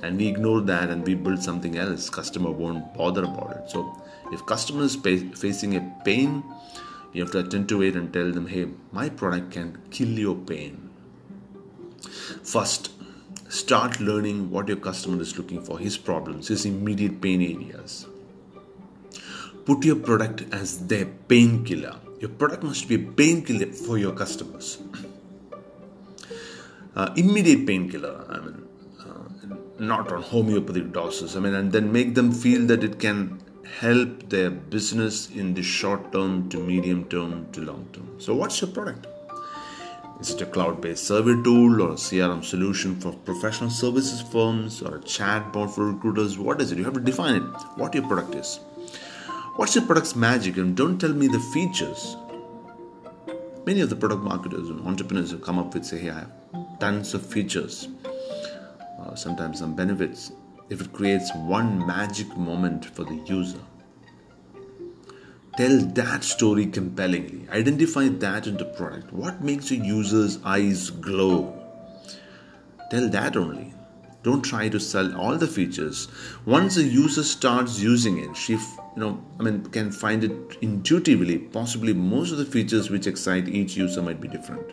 And 0.02 0.18
we 0.18 0.28
ignore 0.28 0.62
that 0.62 0.90
and 0.90 1.06
we 1.06 1.16
build 1.16 1.42
something 1.42 1.78
else. 1.78 2.10
Customer 2.10 2.52
won't 2.52 2.94
bother 2.94 3.24
about 3.24 3.56
it. 3.56 3.70
So 3.70 4.02
if 4.32 4.46
customer 4.46 4.84
is 4.84 4.96
facing 4.96 5.76
a 5.76 5.82
pain 6.06 6.44
you 7.14 7.22
have 7.22 7.32
to 7.32 7.40
attend 7.40 7.70
to 7.70 7.82
it 7.84 7.96
and 7.96 8.12
tell 8.12 8.32
them, 8.32 8.48
hey, 8.48 8.68
my 8.92 9.08
product 9.08 9.52
can 9.52 9.78
kill 9.92 10.10
your 10.10 10.36
pain. 10.36 10.90
First, 12.44 12.92
start 13.50 14.00
learning 14.00 14.50
what 14.50 14.68
your 14.68 14.78
customer 14.78 15.22
is 15.22 15.38
looking 15.38 15.64
for, 15.64 15.78
his 15.78 15.96
problems, 15.96 16.48
his 16.48 16.66
immediate 16.66 17.22
pain 17.22 17.42
areas. 17.42 18.08
Put 19.66 19.86
your 19.86 19.96
product 19.96 20.44
as 20.52 20.88
their 20.88 21.06
painkiller. 21.06 22.00
Your 22.20 22.32
product 22.32 22.64
must 22.64 22.88
be 22.90 22.96
a 22.96 23.00
painkiller 23.00 23.72
for 23.72 23.98
your 23.98 24.14
customers. 24.14 24.80
Uh, 26.96 27.14
immediate 27.16 27.66
painkiller. 27.68 28.26
I 28.30 28.40
mean, 28.40 28.68
uh, 29.00 29.56
not 29.80 30.12
on 30.12 30.22
homeopathic 30.22 30.92
doses. 30.92 31.36
I 31.36 31.40
mean, 31.40 31.54
and 31.54 31.72
then 31.72 31.92
make 31.92 32.16
them 32.16 32.32
feel 32.32 32.66
that 32.68 32.84
it 32.84 33.00
can 33.00 33.43
help 33.80 34.30
their 34.30 34.50
business 34.50 35.30
in 35.30 35.54
the 35.54 35.64
short 35.64 36.12
term 36.12 36.50
to 36.50 36.58
medium 36.58 37.06
term 37.06 37.52
to 37.54 37.62
long 37.62 37.88
term. 37.94 38.08
So, 38.20 38.36
what's 38.36 38.62
your 38.62 38.72
product? 38.72 39.08
Is 40.20 40.32
it 40.32 40.42
a 40.42 40.46
cloud 40.46 40.80
based 40.80 41.06
survey 41.06 41.42
tool 41.44 41.82
or 41.82 41.92
a 41.92 41.96
CRM 41.96 42.44
solution 42.44 42.96
for 43.00 43.12
professional 43.12 43.70
services 43.70 44.22
firms 44.22 44.82
or 44.82 44.98
a 44.98 45.00
chatbot 45.00 45.74
for 45.74 45.92
recruiters? 45.92 46.38
What 46.38 46.62
is 46.62 46.72
it? 46.72 46.78
You 46.78 46.86
have 46.86 46.94
to 46.94 47.00
define 47.00 47.36
it. 47.36 47.44
What 47.76 47.94
your 47.94 48.08
product 48.08 48.36
is. 48.36 48.60
What's 49.56 49.76
your 49.76 49.86
product's 49.86 50.16
magic? 50.16 50.58
And 50.58 50.76
don't 50.76 51.00
tell 51.00 51.14
me 51.14 51.28
the 51.28 51.40
features. 51.40 52.16
Many 53.66 53.82
of 53.82 53.90
the 53.90 53.96
product 53.96 54.24
marketers 54.24 54.70
and 54.70 54.86
entrepreneurs 54.88 55.32
have 55.32 55.42
come 55.42 55.60
up 55.60 55.74
with 55.74 55.86
say, 55.86 56.00
hey, 56.00 56.10
I 56.10 56.20
have 56.20 56.80
tons 56.80 57.14
of 57.14 57.26
features, 57.26 57.88
uh, 59.00 59.16
sometimes 59.16 59.60
some 59.60 59.76
benefits. 59.76 60.32
If 60.74 60.82
it 60.82 60.92
creates 60.92 61.30
one 61.36 61.86
magic 61.88 62.36
moment 62.36 62.86
for 62.86 63.04
the 63.04 63.20
user, 63.26 63.60
Tell 65.56 65.78
that 65.98 66.24
story 66.24 66.66
compellingly. 66.66 67.48
Identify 67.52 68.08
that 68.08 68.48
in 68.48 68.58
the 68.58 68.66
product. 68.66 69.14
What 69.14 69.44
makes 69.44 69.70
your 69.70 69.86
user's 69.86 70.40
eyes 70.44 70.90
glow? 70.90 71.54
Tell 72.90 73.08
that 73.10 73.38
only. 73.38 73.72
Don't 74.24 74.42
try 74.42 74.68
to 74.70 74.80
sell 74.80 75.16
all 75.16 75.38
the 75.38 75.46
features. 75.46 76.08
Once 76.46 76.78
a 76.78 76.84
user 76.84 77.22
starts 77.22 77.80
using 77.80 78.18
it, 78.18 78.36
she, 78.36 78.54
you 78.54 78.80
know, 78.96 79.24
I 79.40 79.44
mean, 79.44 79.64
can 79.68 79.92
find 79.92 80.24
it 80.24 80.58
intuitively. 80.62 81.38
Possibly 81.38 81.94
most 81.94 82.32
of 82.32 82.40
the 82.40 82.46
features 82.46 82.90
which 82.90 83.06
excite 83.06 83.48
each 83.48 83.78
user 83.78 84.02
might 84.02 84.20
be 84.20 84.28
different. 84.28 84.72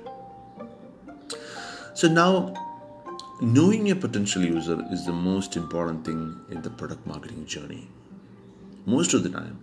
So 1.93 2.09
now, 2.09 2.55
knowing 3.41 3.87
your 3.87 3.97
potential 3.97 4.43
user 4.43 4.85
is 4.91 5.07
the 5.07 5.13
most 5.13 5.57
important 5.57 6.05
thing 6.05 6.39
in 6.51 6.61
the 6.61 6.69
product 6.69 7.07
marketing 7.07 7.47
journey. 7.47 7.89
Most 8.85 9.15
of 9.15 9.23
the 9.23 9.31
time, 9.31 9.59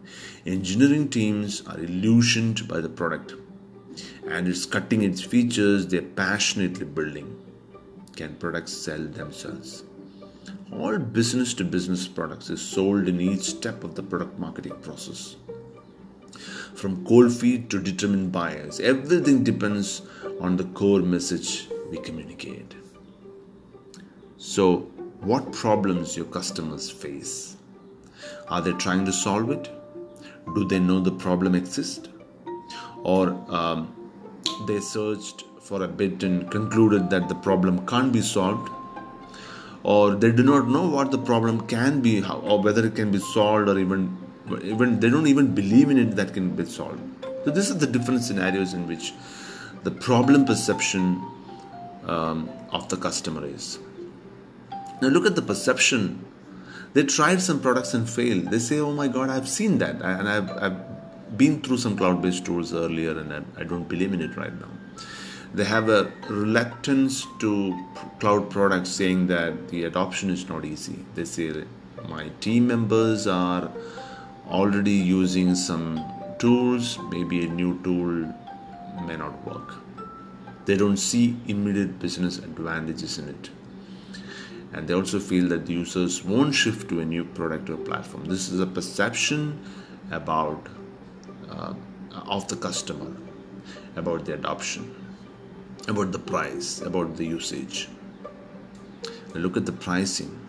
engineering 0.48 1.10
teams 1.10 1.62
are 1.68 1.80
illusioned 1.80 2.68
by 2.68 2.82
the 2.82 2.90
product 2.90 3.36
and 4.26 4.48
it's 4.48 4.66
cutting 4.66 5.04
its 5.04 5.22
features 5.22 5.86
they're 5.86 6.02
passionately 6.02 6.86
building. 6.86 7.40
Can 8.16 8.36
products 8.36 8.74
sell 8.74 9.04
themselves? 9.06 9.84
All 10.72 10.98
business 10.98 11.54
to 11.56 11.64
business 11.64 12.08
products 12.08 12.50
is 12.50 12.62
sold 12.62 13.08
in 13.08 13.22
each 13.22 13.44
step 13.44 13.84
of 13.84 13.94
the 13.94 14.02
product 14.02 14.40
marketing 14.40 14.76
process. 14.82 15.36
From 16.74 17.06
cold 17.06 17.32
feed 17.32 17.70
to 17.70 17.80
determined 17.80 18.32
buyers, 18.32 18.80
everything 18.80 19.44
depends 19.44 20.02
on 20.42 20.58
the 20.58 20.66
core 20.66 21.02
message 21.02 21.68
we 21.92 21.98
communicate. 22.00 22.74
So, 24.50 24.66
what 25.30 25.52
problems 25.52 26.16
your 26.16 26.26
customers 26.26 26.90
face? 26.90 27.58
Are 28.48 28.62
they 28.62 28.72
trying 28.72 29.04
to 29.06 29.12
solve 29.12 29.50
it? 29.52 29.70
Do 30.56 30.66
they 30.66 30.80
know 30.80 31.02
the 31.02 31.12
problem 31.12 31.54
exists? 31.54 32.08
Or 33.04 33.32
um, 33.50 33.94
they 34.66 34.80
searched 34.80 35.44
for 35.60 35.84
a 35.84 35.88
bit 35.90 36.24
and 36.24 36.50
concluded 36.50 37.10
that 37.10 37.28
the 37.28 37.36
problem 37.36 37.86
can't 37.86 38.14
be 38.14 38.22
solved? 38.22 38.70
Or 39.84 40.16
they 40.16 40.32
do 40.32 40.44
not 40.44 40.70
know 40.70 40.88
what 40.88 41.12
the 41.12 41.18
problem 41.18 41.68
can 41.68 42.00
be, 42.00 42.24
or 42.24 42.62
whether 42.62 42.86
it 42.86 42.96
can 42.96 43.12
be 43.12 43.20
solved, 43.20 43.68
or 43.68 43.78
even 43.78 44.18
even 44.64 45.02
they 45.02 45.10
don't 45.10 45.28
even 45.28 45.54
believe 45.56 45.90
in 45.90 45.98
it 45.98 46.16
that 46.22 46.34
can 46.34 46.56
be 46.56 46.64
solved. 46.64 47.02
So 47.44 47.52
this 47.52 47.70
is 47.70 47.80
the 47.80 47.88
different 47.98 48.24
scenarios 48.24 48.74
in 48.74 48.88
which 48.88 49.12
the 49.84 49.92
problem 49.92 50.46
perception 50.46 51.22
um, 52.06 52.50
of 52.72 52.88
the 52.88 52.96
customer 52.96 53.46
is. 53.46 53.80
Now 55.02 55.10
look 55.10 55.26
at 55.26 55.36
the 55.36 55.42
perception 55.42 56.26
they 56.98 57.04
tried 57.04 57.42
some 57.42 57.60
products 57.60 57.94
and 57.94 58.10
failed. 58.10 58.50
They 58.50 58.58
say, 58.58 58.80
oh 58.80 58.92
my 58.92 59.08
God, 59.08 59.30
I've 59.30 59.48
seen 59.48 59.78
that. 59.80 60.02
And 60.02 60.28
I've, 60.28 60.50
I've 60.52 61.38
been 61.38 61.62
through 61.62 61.78
some 61.78 61.96
cloud 61.96 62.24
based 62.24 62.46
tools 62.46 62.74
earlier 62.74 63.18
and 63.20 63.32
I, 63.32 63.62
I 63.62 63.64
don't 63.66 63.88
believe 63.88 64.14
in 64.14 64.22
it 64.22 64.36
right 64.36 64.60
now. 64.60 64.70
They 65.54 65.64
have 65.64 65.90
a 65.90 66.12
reluctance 66.28 67.28
to 67.40 67.88
cloud 68.20 68.50
products 68.50 68.90
saying 68.90 69.28
that 69.28 69.70
the 69.70 69.84
adoption 69.84 70.32
is 70.32 70.50
not 70.50 70.66
easy. 70.66 71.06
They 71.14 71.26
say, 71.26 71.66
my 72.10 72.30
team 72.42 72.68
members 72.68 73.28
are 73.28 73.72
already 74.50 74.92
using 74.92 75.54
some 75.54 76.04
tools, 76.40 76.98
maybe 77.12 77.46
a 77.46 77.48
new 77.48 77.80
tool 77.84 78.34
may 79.06 79.18
not 79.18 79.46
work. 79.46 79.76
They 80.66 80.76
don't 80.76 80.98
see 80.98 81.38
immediate 81.48 82.00
business 82.00 82.40
advantages 82.40 83.20
in 83.20 83.30
it 83.30 83.50
and 84.78 84.88
they 84.88 84.94
also 84.94 85.20
feel 85.20 85.48
that 85.50 85.66
the 85.66 85.74
users 85.74 86.24
won't 86.24 86.54
shift 86.54 86.88
to 86.90 87.00
a 87.00 87.06
new 87.06 87.24
product 87.24 87.68
or 87.72 87.78
platform. 87.78 88.26
This 88.26 88.50
is 88.50 88.60
a 88.60 88.68
perception 88.68 89.60
about 90.12 90.68
uh, 91.50 91.74
of 92.28 92.48
the 92.48 92.58
customer, 92.58 93.12
about 93.96 94.26
the 94.26 94.36
adoption, 94.36 94.94
about 95.88 96.12
the 96.12 96.20
price, 96.20 96.82
about 96.82 97.18
the 97.18 97.26
usage. 97.26 97.90
look 99.34 99.58
at 99.58 99.66
the 99.66 99.72
pricing 99.72 100.47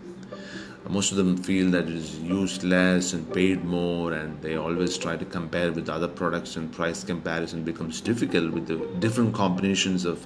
most 0.87 1.11
of 1.11 1.17
them 1.17 1.35
feel 1.37 1.69
that 1.71 1.83
it 1.83 1.95
is 1.95 2.19
used 2.19 2.63
less 2.63 3.13
and 3.13 3.31
paid 3.33 3.63
more 3.63 4.13
and 4.13 4.41
they 4.41 4.55
always 4.55 4.97
try 4.97 5.17
to 5.17 5.25
compare 5.25 5.71
with 5.71 5.89
other 5.89 6.07
products 6.07 6.55
and 6.55 6.71
price 6.71 7.03
comparison 7.03 7.63
becomes 7.63 7.99
difficult 8.01 8.53
with 8.53 8.67
the 8.67 8.77
different 8.99 9.33
combinations 9.33 10.05
of 10.05 10.25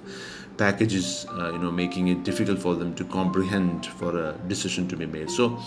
packages 0.58 1.26
uh, 1.32 1.52
you 1.52 1.58
know 1.58 1.72
making 1.72 2.10
it 2.10 2.24
difficult 2.24 2.60
for 2.60 2.76
them 2.76 2.94
to 2.94 3.04
comprehend 3.06 3.86
for 3.86 4.18
a 4.18 4.34
decision 4.48 4.88
to 4.88 4.96
be 4.96 5.06
made. 5.06 5.30
So, 5.30 5.60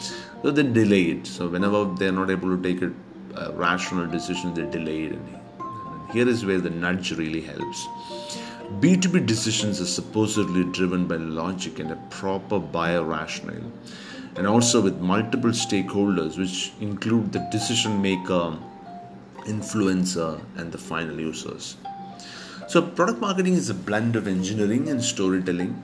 so 0.43 0.51
they 0.51 0.63
delay 0.63 1.03
it. 1.05 1.27
So 1.27 1.49
whenever 1.49 1.85
they're 1.85 2.13
not 2.13 2.31
able 2.31 2.57
to 2.57 2.63
take 2.63 2.83
a, 2.83 2.93
a 3.35 3.53
rational 3.53 4.07
decision 4.07 4.55
they 4.55 4.67
delay 4.71 5.05
it. 5.05 5.13
And 5.13 6.11
here 6.13 6.29
is 6.29 6.45
where 6.45 6.61
the 6.61 6.71
nudge 6.71 7.11
really 7.13 7.41
helps. 7.41 7.87
B2b 8.81 9.27
decisions 9.27 9.81
are 9.81 9.87
supposedly 9.87 10.65
driven 10.65 11.07
by 11.07 11.17
logic 11.17 11.79
and 11.81 11.91
a 11.91 11.97
proper 12.11 12.59
buyer 12.59 13.03
rationale 13.03 13.73
and 14.37 14.47
also 14.47 14.81
with 14.81 15.01
multiple 15.01 15.51
stakeholders, 15.51 16.39
which 16.39 16.73
include 16.81 17.33
the 17.33 17.39
decision 17.51 18.01
maker, 18.03 18.59
influencer, 19.45 20.41
and 20.57 20.71
the 20.73 20.79
final 20.79 21.19
users. 21.19 21.77
So, 22.69 22.83
product 22.83 23.21
marketing 23.21 23.55
is 23.55 23.71
a 23.71 23.75
blend 23.75 24.17
of 24.17 24.27
engineering 24.27 24.89
and 24.89 25.03
storytelling, 25.03 25.81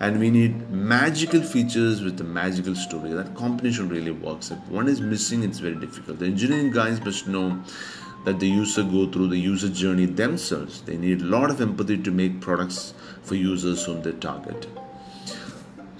and 0.00 0.18
we 0.18 0.30
need 0.30 0.70
magical 0.70 1.42
features 1.42 2.02
with 2.02 2.18
a 2.22 2.24
magical 2.24 2.74
story. 2.74 3.12
That 3.12 3.34
combination 3.34 3.90
really 3.90 4.12
works. 4.12 4.50
If 4.50 4.58
one 4.68 4.88
is 4.88 5.00
missing, 5.00 5.42
it's 5.42 5.58
very 5.58 5.74
difficult. 5.74 6.20
The 6.20 6.26
engineering 6.26 6.70
guys 6.70 7.04
must 7.04 7.28
know 7.28 7.62
that 8.24 8.40
the 8.40 8.48
user 8.48 8.82
go 8.82 9.06
through 9.10 9.28
the 9.28 9.38
user 9.38 9.68
journey 9.68 10.06
themselves. 10.06 10.80
They 10.80 10.96
need 10.96 11.20
a 11.20 11.24
lot 11.24 11.50
of 11.50 11.60
empathy 11.60 11.98
to 11.98 12.10
make 12.10 12.40
products 12.40 12.94
for 13.22 13.34
users 13.34 13.84
whom 13.84 14.02
they 14.02 14.12
target. 14.12 14.66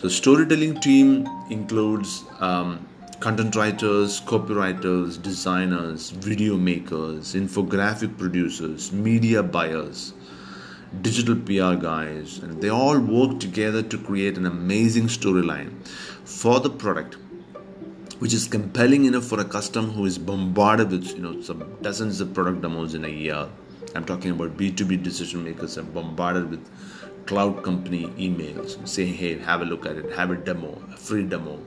The 0.03 0.11
storytelling 0.11 0.81
team 0.81 1.29
includes 1.49 2.25
um, 2.41 2.85
content 3.21 3.55
writers, 3.55 4.21
copywriters, 4.23 5.23
designers, 5.23 6.11
video 6.11 6.57
makers, 6.57 7.37
infographic 7.37 8.19
producers, 8.19 8.91
media 8.91 9.45
buyers, 9.45 10.13
digital 11.03 11.37
PR 11.37 11.81
guys, 11.81 12.41
and 12.41 12.61
they 12.61 12.69
all 12.69 12.99
work 12.99 13.39
together 13.39 13.81
to 13.81 13.97
create 13.97 14.37
an 14.37 14.45
amazing 14.45 15.07
storyline 15.07 15.71
for 16.25 16.59
the 16.59 16.71
product 16.71 17.17
which 18.19 18.35
is 18.35 18.49
compelling 18.49 19.05
enough 19.05 19.25
for 19.25 19.39
a 19.39 19.45
customer 19.45 19.89
who 19.89 20.05
is 20.05 20.19
bombarded 20.19 20.91
with 20.91 21.15
you 21.15 21.23
know 21.23 21.41
some 21.43 21.63
dozens 21.81 22.21
of 22.21 22.35
product 22.35 22.61
demos 22.61 22.95
in 22.95 23.05
a 23.05 23.09
year. 23.09 23.49
I'm 23.95 24.05
talking 24.05 24.33
about 24.33 24.57
B2B 24.57 25.03
decision 25.05 25.45
makers 25.45 25.79
are 25.79 25.83
bombarded 25.83 26.51
with 26.51 26.69
cloud 27.27 27.63
company 27.63 28.07
emails 28.19 28.87
saying, 28.87 29.15
hey, 29.15 29.39
have 29.39 29.61
a 29.63 29.65
look 29.65 29.87
at 29.87 29.97
it, 29.97 30.13
have 30.13 30.31
a 30.31 30.37
demo, 30.37 30.81
a 30.93 30.97
free 30.97 31.25
demo, 31.25 31.59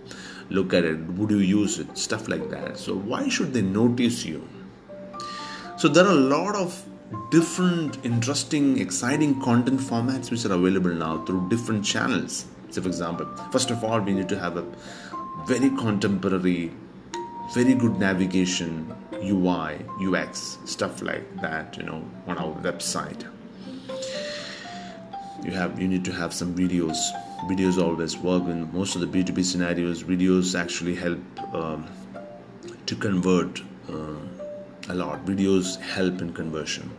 look 0.50 0.74
at 0.74 0.84
it, 0.84 1.00
would 1.13 1.32
you 1.32 1.38
use 1.38 1.80
it, 1.80 1.98
stuff 1.98 2.28
like 2.28 2.50
that. 2.50 2.78
So, 2.78 2.96
why 2.96 3.28
should 3.30 3.54
they 3.54 3.62
notice 3.62 4.26
you? 4.26 4.48
So, 5.78 5.88
there 5.88 6.06
are 6.06 6.12
a 6.12 6.26
lot 6.36 6.56
of 6.56 6.86
different, 7.32 8.04
interesting, 8.06 8.80
exciting 8.80 9.41
content 9.41 9.80
formats 9.80 10.32
which 10.32 10.46
are 10.46 10.54
available 10.54 10.94
now 10.94 11.24
through 11.26 11.50
different 11.50 11.86
channels. 11.86 12.46
So, 12.70 12.82
for 12.82 12.88
example, 12.88 13.26
first 13.52 13.72
of 13.72 13.84
all, 13.84 14.00
we 14.00 14.13
need 14.13 14.30
to 14.30 14.39
have 14.39 14.58
a 14.58 14.65
very 15.46 15.70
contemporary, 15.70 16.72
very 17.54 17.74
good 17.74 18.00
navigation, 18.00 18.94
UI, 19.24 19.86
UX, 20.02 20.58
stuff 20.65 21.02
like 21.02 21.41
that, 21.41 21.78
you 21.78 21.84
know, 21.84 22.04
on 22.28 22.38
our 22.38 22.54
website 22.62 23.26
you 25.43 25.52
have 25.52 25.80
you 25.80 25.88
need 25.88 26.06
to 26.06 26.12
have 26.12 26.34
some 26.34 26.56
videos 26.56 26.98
videos 27.50 27.82
always 27.82 28.17
work 28.17 28.43
in 28.43 28.71
most 28.74 28.95
of 28.95 29.02
the 29.02 29.08
b2b 29.08 29.43
scenarios 29.43 30.04
videos 30.04 30.58
actually 30.60 30.95
help 30.95 31.19
um, 31.54 31.86
to 32.86 32.95
convert 32.95 33.62
uh, 33.89 34.19
a 34.89 34.95
lot 34.95 35.26
videos 35.26 35.80
help 35.82 36.21
in 36.21 36.34
conversion 36.34 36.89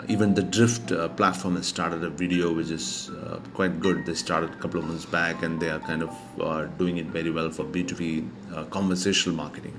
uh, 0.00 0.04
even 0.08 0.34
the 0.34 0.42
Drift 0.42 0.92
uh, 0.92 1.08
platform 1.08 1.56
has 1.56 1.66
started 1.66 2.02
a 2.04 2.10
video 2.10 2.52
which 2.52 2.70
is 2.70 3.10
uh, 3.10 3.38
quite 3.54 3.80
good. 3.80 4.06
They 4.06 4.14
started 4.14 4.50
a 4.50 4.56
couple 4.56 4.80
of 4.80 4.86
months 4.86 5.04
back 5.04 5.42
and 5.42 5.60
they 5.60 5.68
are 5.68 5.80
kind 5.80 6.02
of 6.02 6.16
uh, 6.40 6.64
doing 6.78 6.96
it 6.96 7.06
very 7.06 7.30
well 7.30 7.50
for 7.50 7.64
B2B 7.64 8.28
uh, 8.54 8.64
conversational 8.64 9.36
marketing. 9.36 9.78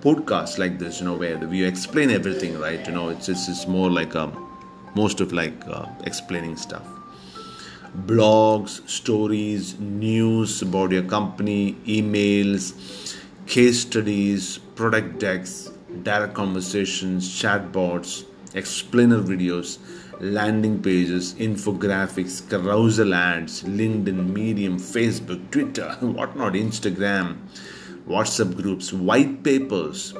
Podcasts 0.00 0.58
like 0.58 0.78
this, 0.78 1.00
you 1.00 1.06
know, 1.06 1.14
where 1.14 1.38
we 1.38 1.64
explain 1.64 2.10
everything, 2.10 2.58
right? 2.60 2.86
You 2.86 2.92
know, 2.92 3.08
it's, 3.08 3.28
it's, 3.28 3.48
it's 3.48 3.66
more 3.66 3.90
like 3.90 4.14
a, 4.14 4.24
um, 4.24 4.45
most 5.00 5.20
of 5.20 5.32
like 5.32 5.66
uh, 5.68 5.86
explaining 6.04 6.56
stuff. 6.56 6.86
Blogs, 8.06 8.86
stories, 8.88 9.78
news 9.78 10.60
about 10.62 10.90
your 10.90 11.04
company, 11.04 11.74
emails, 11.86 12.72
case 13.46 13.80
studies, 13.80 14.58
product 14.74 15.18
decks, 15.18 15.70
direct 16.02 16.34
conversations, 16.34 17.28
chatbots 17.42 18.24
explainer 18.56 19.20
videos, 19.20 19.78
landing 20.20 20.82
pages, 20.82 21.34
infographics, 21.34 22.48
carousel 22.48 23.14
ads, 23.14 23.62
LinkedIn, 23.64 24.32
Medium, 24.32 24.78
Facebook, 24.78 25.50
Twitter, 25.50 25.90
whatnot, 26.00 26.54
Instagram, 26.54 27.36
WhatsApp 28.08 28.56
groups, 28.56 28.92
white 28.92 29.42
papers, 29.42 30.14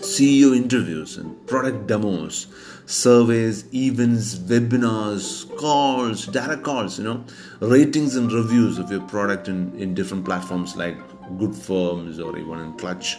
CEO 0.00 0.56
interviews 0.56 1.16
and 1.16 1.46
product 1.46 1.86
demos, 1.86 2.46
surveys, 2.92 3.64
events, 3.72 4.34
webinars, 4.34 5.48
calls, 5.56 6.26
data 6.26 6.58
calls, 6.58 6.98
you 6.98 7.04
know, 7.04 7.24
ratings 7.60 8.16
and 8.16 8.30
reviews 8.30 8.78
of 8.78 8.90
your 8.90 9.00
product 9.02 9.48
in, 9.48 9.74
in 9.80 9.94
different 9.94 10.24
platforms 10.26 10.76
like 10.76 10.96
Good 11.38 11.54
Firms 11.54 12.20
or 12.20 12.38
even 12.38 12.60
in 12.60 12.74
Clutch 12.74 13.16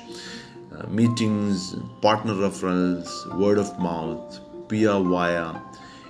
uh, 0.77 0.85
meetings, 0.87 1.75
partner 2.01 2.33
referrals, 2.33 3.09
word 3.35 3.57
of 3.57 3.79
mouth, 3.79 4.39
PR 4.67 4.99
via, 4.99 5.59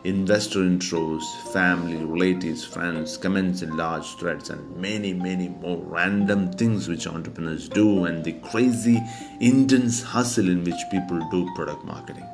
investor 0.03 0.59
intros, 0.59 1.23
family, 1.53 2.03
relatives, 2.03 2.65
friends, 2.65 3.15
comments 3.15 3.61
in 3.61 3.77
large 3.77 4.15
threads, 4.15 4.49
and 4.49 4.75
many, 4.75 5.13
many 5.13 5.47
more 5.47 5.77
random 5.77 6.51
things 6.51 6.89
which 6.89 7.07
entrepreneurs 7.07 7.69
do, 7.69 8.03
and 8.03 8.25
the 8.25 8.33
crazy, 8.33 9.01
intense 9.39 10.03
hustle 10.03 10.49
in 10.49 10.65
which 10.65 10.81
people 10.91 11.19
do 11.31 11.49
product 11.55 11.85
marketing. 11.85 12.27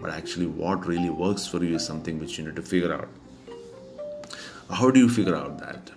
But 0.00 0.10
actually, 0.10 0.46
what 0.46 0.86
really 0.86 1.10
works 1.10 1.46
for 1.46 1.62
you 1.62 1.76
is 1.76 1.84
something 1.84 2.18
which 2.18 2.38
you 2.38 2.44
need 2.44 2.56
to 2.56 2.62
figure 2.62 2.92
out. 2.92 3.08
How 4.70 4.90
do 4.90 5.00
you 5.00 5.08
figure 5.08 5.36
out 5.36 5.58
that? 5.58 5.90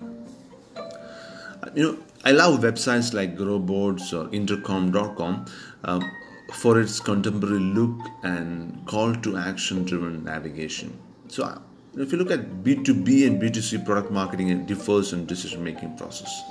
You 1.75 1.83
know, 1.83 1.97
I 2.25 2.31
love 2.31 2.59
websites 2.59 3.13
like 3.13 3.37
Growboards 3.37 4.13
or 4.13 4.33
Intercom.com 4.33 5.45
um, 5.83 6.11
for 6.53 6.79
its 6.79 6.99
contemporary 6.99 7.59
look 7.59 7.97
and 8.23 8.85
call 8.85 9.15
to 9.15 9.37
action 9.37 9.85
driven 9.85 10.23
navigation. 10.23 10.97
So, 11.27 11.43
uh, 11.43 11.59
if 11.95 12.11
you 12.11 12.17
look 12.17 12.31
at 12.31 12.63
B2B 12.63 13.27
and 13.27 13.41
B2C 13.41 13.85
product 13.85 14.11
marketing, 14.11 14.49
it 14.49 14.65
differs 14.65 15.13
in 15.13 15.25
decision 15.25 15.63
making 15.63 15.95
process. 15.97 16.43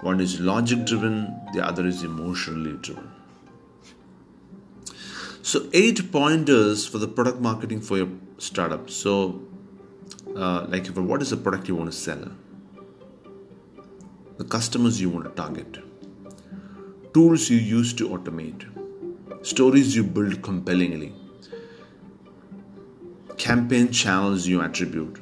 One 0.00 0.20
is 0.20 0.40
logic 0.40 0.86
driven, 0.86 1.34
the 1.52 1.64
other 1.64 1.86
is 1.86 2.02
emotionally 2.02 2.76
driven. 2.82 3.10
So, 5.50 5.68
eight 5.72 6.10
pointers 6.10 6.86
for 6.86 6.98
the 6.98 7.06
product 7.06 7.40
marketing 7.40 7.80
for 7.82 7.98
your 7.98 8.08
startup. 8.38 8.88
So, 8.88 9.42
uh, 10.34 10.66
like, 10.68 10.86
what 11.10 11.20
is 11.20 11.30
the 11.30 11.36
product 11.36 11.68
you 11.68 11.76
want 11.76 11.92
to 11.92 11.96
sell? 11.96 12.30
the 14.36 14.44
customers 14.44 15.00
you 15.00 15.08
want 15.08 15.24
to 15.24 15.30
target, 15.40 15.78
tools 17.12 17.48
you 17.48 17.56
use 17.56 17.92
to 17.94 18.08
automate, 18.08 18.64
stories 19.46 19.94
you 19.94 20.02
build 20.02 20.42
compellingly, 20.42 21.12
campaign 23.36 23.92
channels 23.92 24.44
you 24.46 24.60
attribute, 24.60 25.20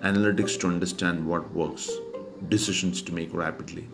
analytics 0.00 0.58
to 0.58 0.66
understand 0.66 1.26
what 1.26 1.52
works, 1.52 1.90
decisions 2.48 3.02
to 3.02 3.12
make 3.12 3.34
rapidly, 3.34 3.86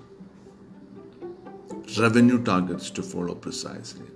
revenue 1.98 2.42
targets 2.44 2.90
to 2.90 3.02
follow 3.02 3.34
precisely. 3.34 4.06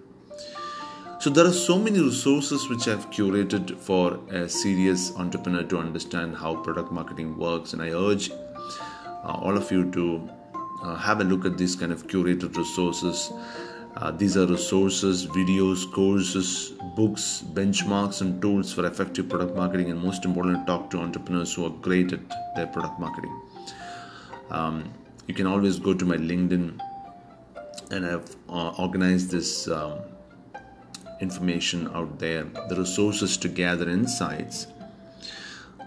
So, 1.20 1.30
there 1.30 1.44
are 1.44 1.52
so 1.52 1.76
many 1.76 2.00
resources 2.00 2.68
which 2.68 2.86
I've 2.86 3.10
curated 3.10 3.76
for 3.76 4.20
a 4.30 4.48
serious 4.48 5.16
entrepreneur 5.16 5.64
to 5.64 5.78
understand 5.78 6.36
how 6.36 6.54
product 6.54 6.92
marketing 6.92 7.36
works, 7.36 7.72
and 7.72 7.82
I 7.82 7.88
urge 7.90 8.30
uh, 8.30 9.32
all 9.42 9.56
of 9.56 9.72
you 9.72 9.90
to 9.90 10.30
uh, 10.84 10.94
have 10.94 11.20
a 11.20 11.24
look 11.24 11.44
at 11.44 11.58
these 11.58 11.74
kind 11.74 11.90
of 11.90 12.06
curated 12.06 12.56
resources. 12.56 13.32
Uh, 13.96 14.12
these 14.12 14.36
are 14.36 14.46
resources, 14.46 15.26
videos, 15.26 15.90
courses, 15.92 16.74
books, 16.94 17.42
benchmarks, 17.52 18.20
and 18.20 18.40
tools 18.40 18.72
for 18.72 18.86
effective 18.86 19.28
product 19.28 19.56
marketing, 19.56 19.90
and 19.90 20.00
most 20.00 20.24
importantly, 20.24 20.64
talk 20.66 20.88
to 20.90 21.00
entrepreneurs 21.00 21.52
who 21.52 21.66
are 21.66 21.74
great 21.88 22.12
at 22.12 22.20
their 22.54 22.68
product 22.68 23.00
marketing. 23.00 23.40
Um, 24.50 24.92
you 25.26 25.34
can 25.34 25.48
always 25.48 25.80
go 25.80 25.94
to 25.94 26.04
my 26.04 26.16
LinkedIn, 26.16 26.80
and 27.90 28.06
I've 28.06 28.36
uh, 28.48 28.68
organized 28.78 29.32
this 29.32 29.66
um, 29.66 29.98
information 31.20 31.88
out 31.94 32.18
there, 32.18 32.44
the 32.68 32.76
resources 32.76 33.36
to 33.38 33.48
gather 33.48 33.88
insights, 33.88 34.66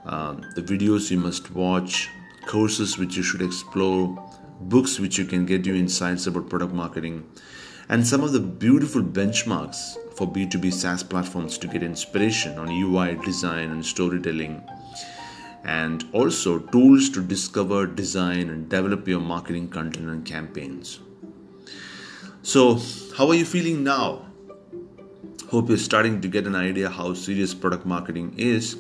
um, 0.06 0.42
the 0.56 0.62
videos 0.62 1.12
you 1.12 1.20
must 1.20 1.52
watch, 1.52 2.10
courses 2.46 2.98
which 2.98 3.16
you 3.16 3.24
should 3.24 3.42
explore, 3.42 4.18
books 4.62 5.00
which 5.00 5.18
you 5.18 5.26
can 5.26 5.46
get 5.46 5.66
you 5.66 5.76
insights 5.76 6.28
about 6.28 6.50
product 6.50 6.74
marketing, 6.74 7.30
and 7.90 8.06
some 8.06 8.24
of 8.24 8.32
the 8.32 8.40
beautiful 8.40 9.02
benchmarks 9.02 9.98
for 10.16 10.28
B2B 10.28 10.74
SaaS 10.74 11.04
platforms 11.04 11.58
to 11.58 11.68
get 11.68 11.84
inspiration 11.84 12.58
on 12.58 12.70
UI 12.70 13.16
design 13.26 13.72
and 13.72 13.86
storytelling, 13.86 14.64
and 15.64 16.06
also 16.14 16.60
tools 16.60 17.10
to 17.12 17.22
discover, 17.22 17.86
design, 17.86 18.50
and 18.50 18.70
develop 18.70 19.08
your 19.08 19.20
marketing 19.20 19.70
content 19.70 20.10
and 20.10 20.26
campaigns. 20.26 21.00
So, 22.44 22.80
how 23.16 23.28
are 23.28 23.36
you 23.36 23.46
feeling 23.46 23.84
now? 23.84 24.31
Hope 25.52 25.68
you're 25.68 25.78
starting 25.78 26.22
to 26.22 26.30
get 26.30 26.48
an 26.48 26.56
idea 26.56 26.90
how 26.90 27.14
serious 27.14 27.54
product 27.54 27.86
marketing 27.86 28.36
is. 28.38 28.78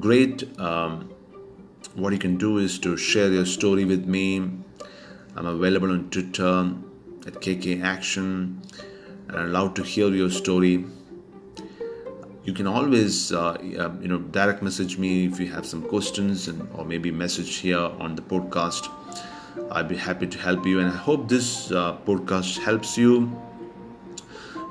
Great. 0.00 0.42
Um, 0.58 1.14
what 1.94 2.12
you 2.12 2.18
can 2.18 2.38
do 2.38 2.58
is 2.58 2.80
to 2.80 2.96
share 2.96 3.30
your 3.30 3.46
story 3.46 3.84
with 3.84 4.04
me. 4.04 4.38
I'm 5.36 5.46
available 5.46 5.92
on 5.92 6.10
Twitter 6.10 6.74
at 7.24 7.34
KK 7.34 7.84
Action 7.84 8.60
and 9.28 9.38
I'd 9.38 9.50
love 9.50 9.74
to 9.74 9.84
hear 9.84 10.08
your 10.08 10.28
story. 10.28 10.84
You 12.42 12.52
can 12.52 12.66
always, 12.66 13.30
uh, 13.30 13.50
uh, 13.50 13.92
you 14.00 14.08
know, 14.08 14.18
direct 14.18 14.62
message 14.62 14.98
me 14.98 15.26
if 15.26 15.38
you 15.38 15.46
have 15.52 15.64
some 15.64 15.82
questions 15.82 16.48
and 16.48 16.68
or 16.74 16.84
maybe 16.84 17.12
message 17.12 17.58
here 17.58 17.78
on 17.78 18.16
the 18.16 18.22
podcast. 18.22 18.90
I'd 19.70 19.86
be 19.86 19.96
happy 19.96 20.26
to 20.26 20.38
help 20.38 20.66
you, 20.66 20.80
and 20.80 20.88
I 20.88 20.96
hope 20.96 21.28
this 21.28 21.70
uh, 21.70 21.96
podcast 21.98 22.58
helps 22.58 22.98
you 22.98 23.40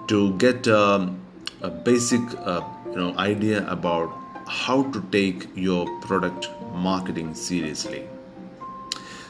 to 0.08 0.34
get 0.38 0.68
um, 0.68 1.22
a 1.62 1.70
basic, 1.70 2.22
uh, 2.40 2.62
you 2.90 2.96
know, 2.96 3.18
idea 3.18 3.68
about 3.70 4.10
how 4.48 4.84
to 4.92 5.02
take 5.12 5.48
your 5.56 5.86
product 6.02 6.50
marketing 6.74 7.34
seriously. 7.34 8.08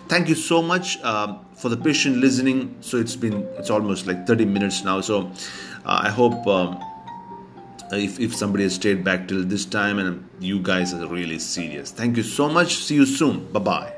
Thank 0.08 0.30
you 0.30 0.36
so 0.36 0.62
much 0.62 1.00
uh, 1.02 1.38
for 1.56 1.70
the 1.70 1.78
patient 1.78 2.18
listening. 2.18 2.76
So 2.82 2.98
it's 2.98 3.16
been 3.16 3.48
it's 3.58 3.70
almost 3.70 4.06
like 4.06 4.28
30 4.28 4.46
minutes 4.46 4.84
now. 4.84 5.02
So 5.02 5.32
uh, 5.86 6.02
i 6.04 6.10
hope 6.10 6.46
um, 6.48 6.80
if, 7.92 8.20
if 8.20 8.36
somebody 8.36 8.64
has 8.64 8.76
stayed 8.76 9.04
back 9.04 9.28
till 9.28 9.44
this 9.44 9.66
time 9.66 10.00
and 10.00 10.28
you 10.40 10.60
guys 10.60 10.94
are 10.94 11.08
really 11.08 11.40
serious. 11.40 11.92
Thank 11.92 12.18
you 12.18 12.24
so 12.24 12.50
much. 12.50 12.76
See 12.76 12.96
you 12.96 13.06
soon. 13.06 13.52
Bye 13.52 13.60
bye 13.60 13.95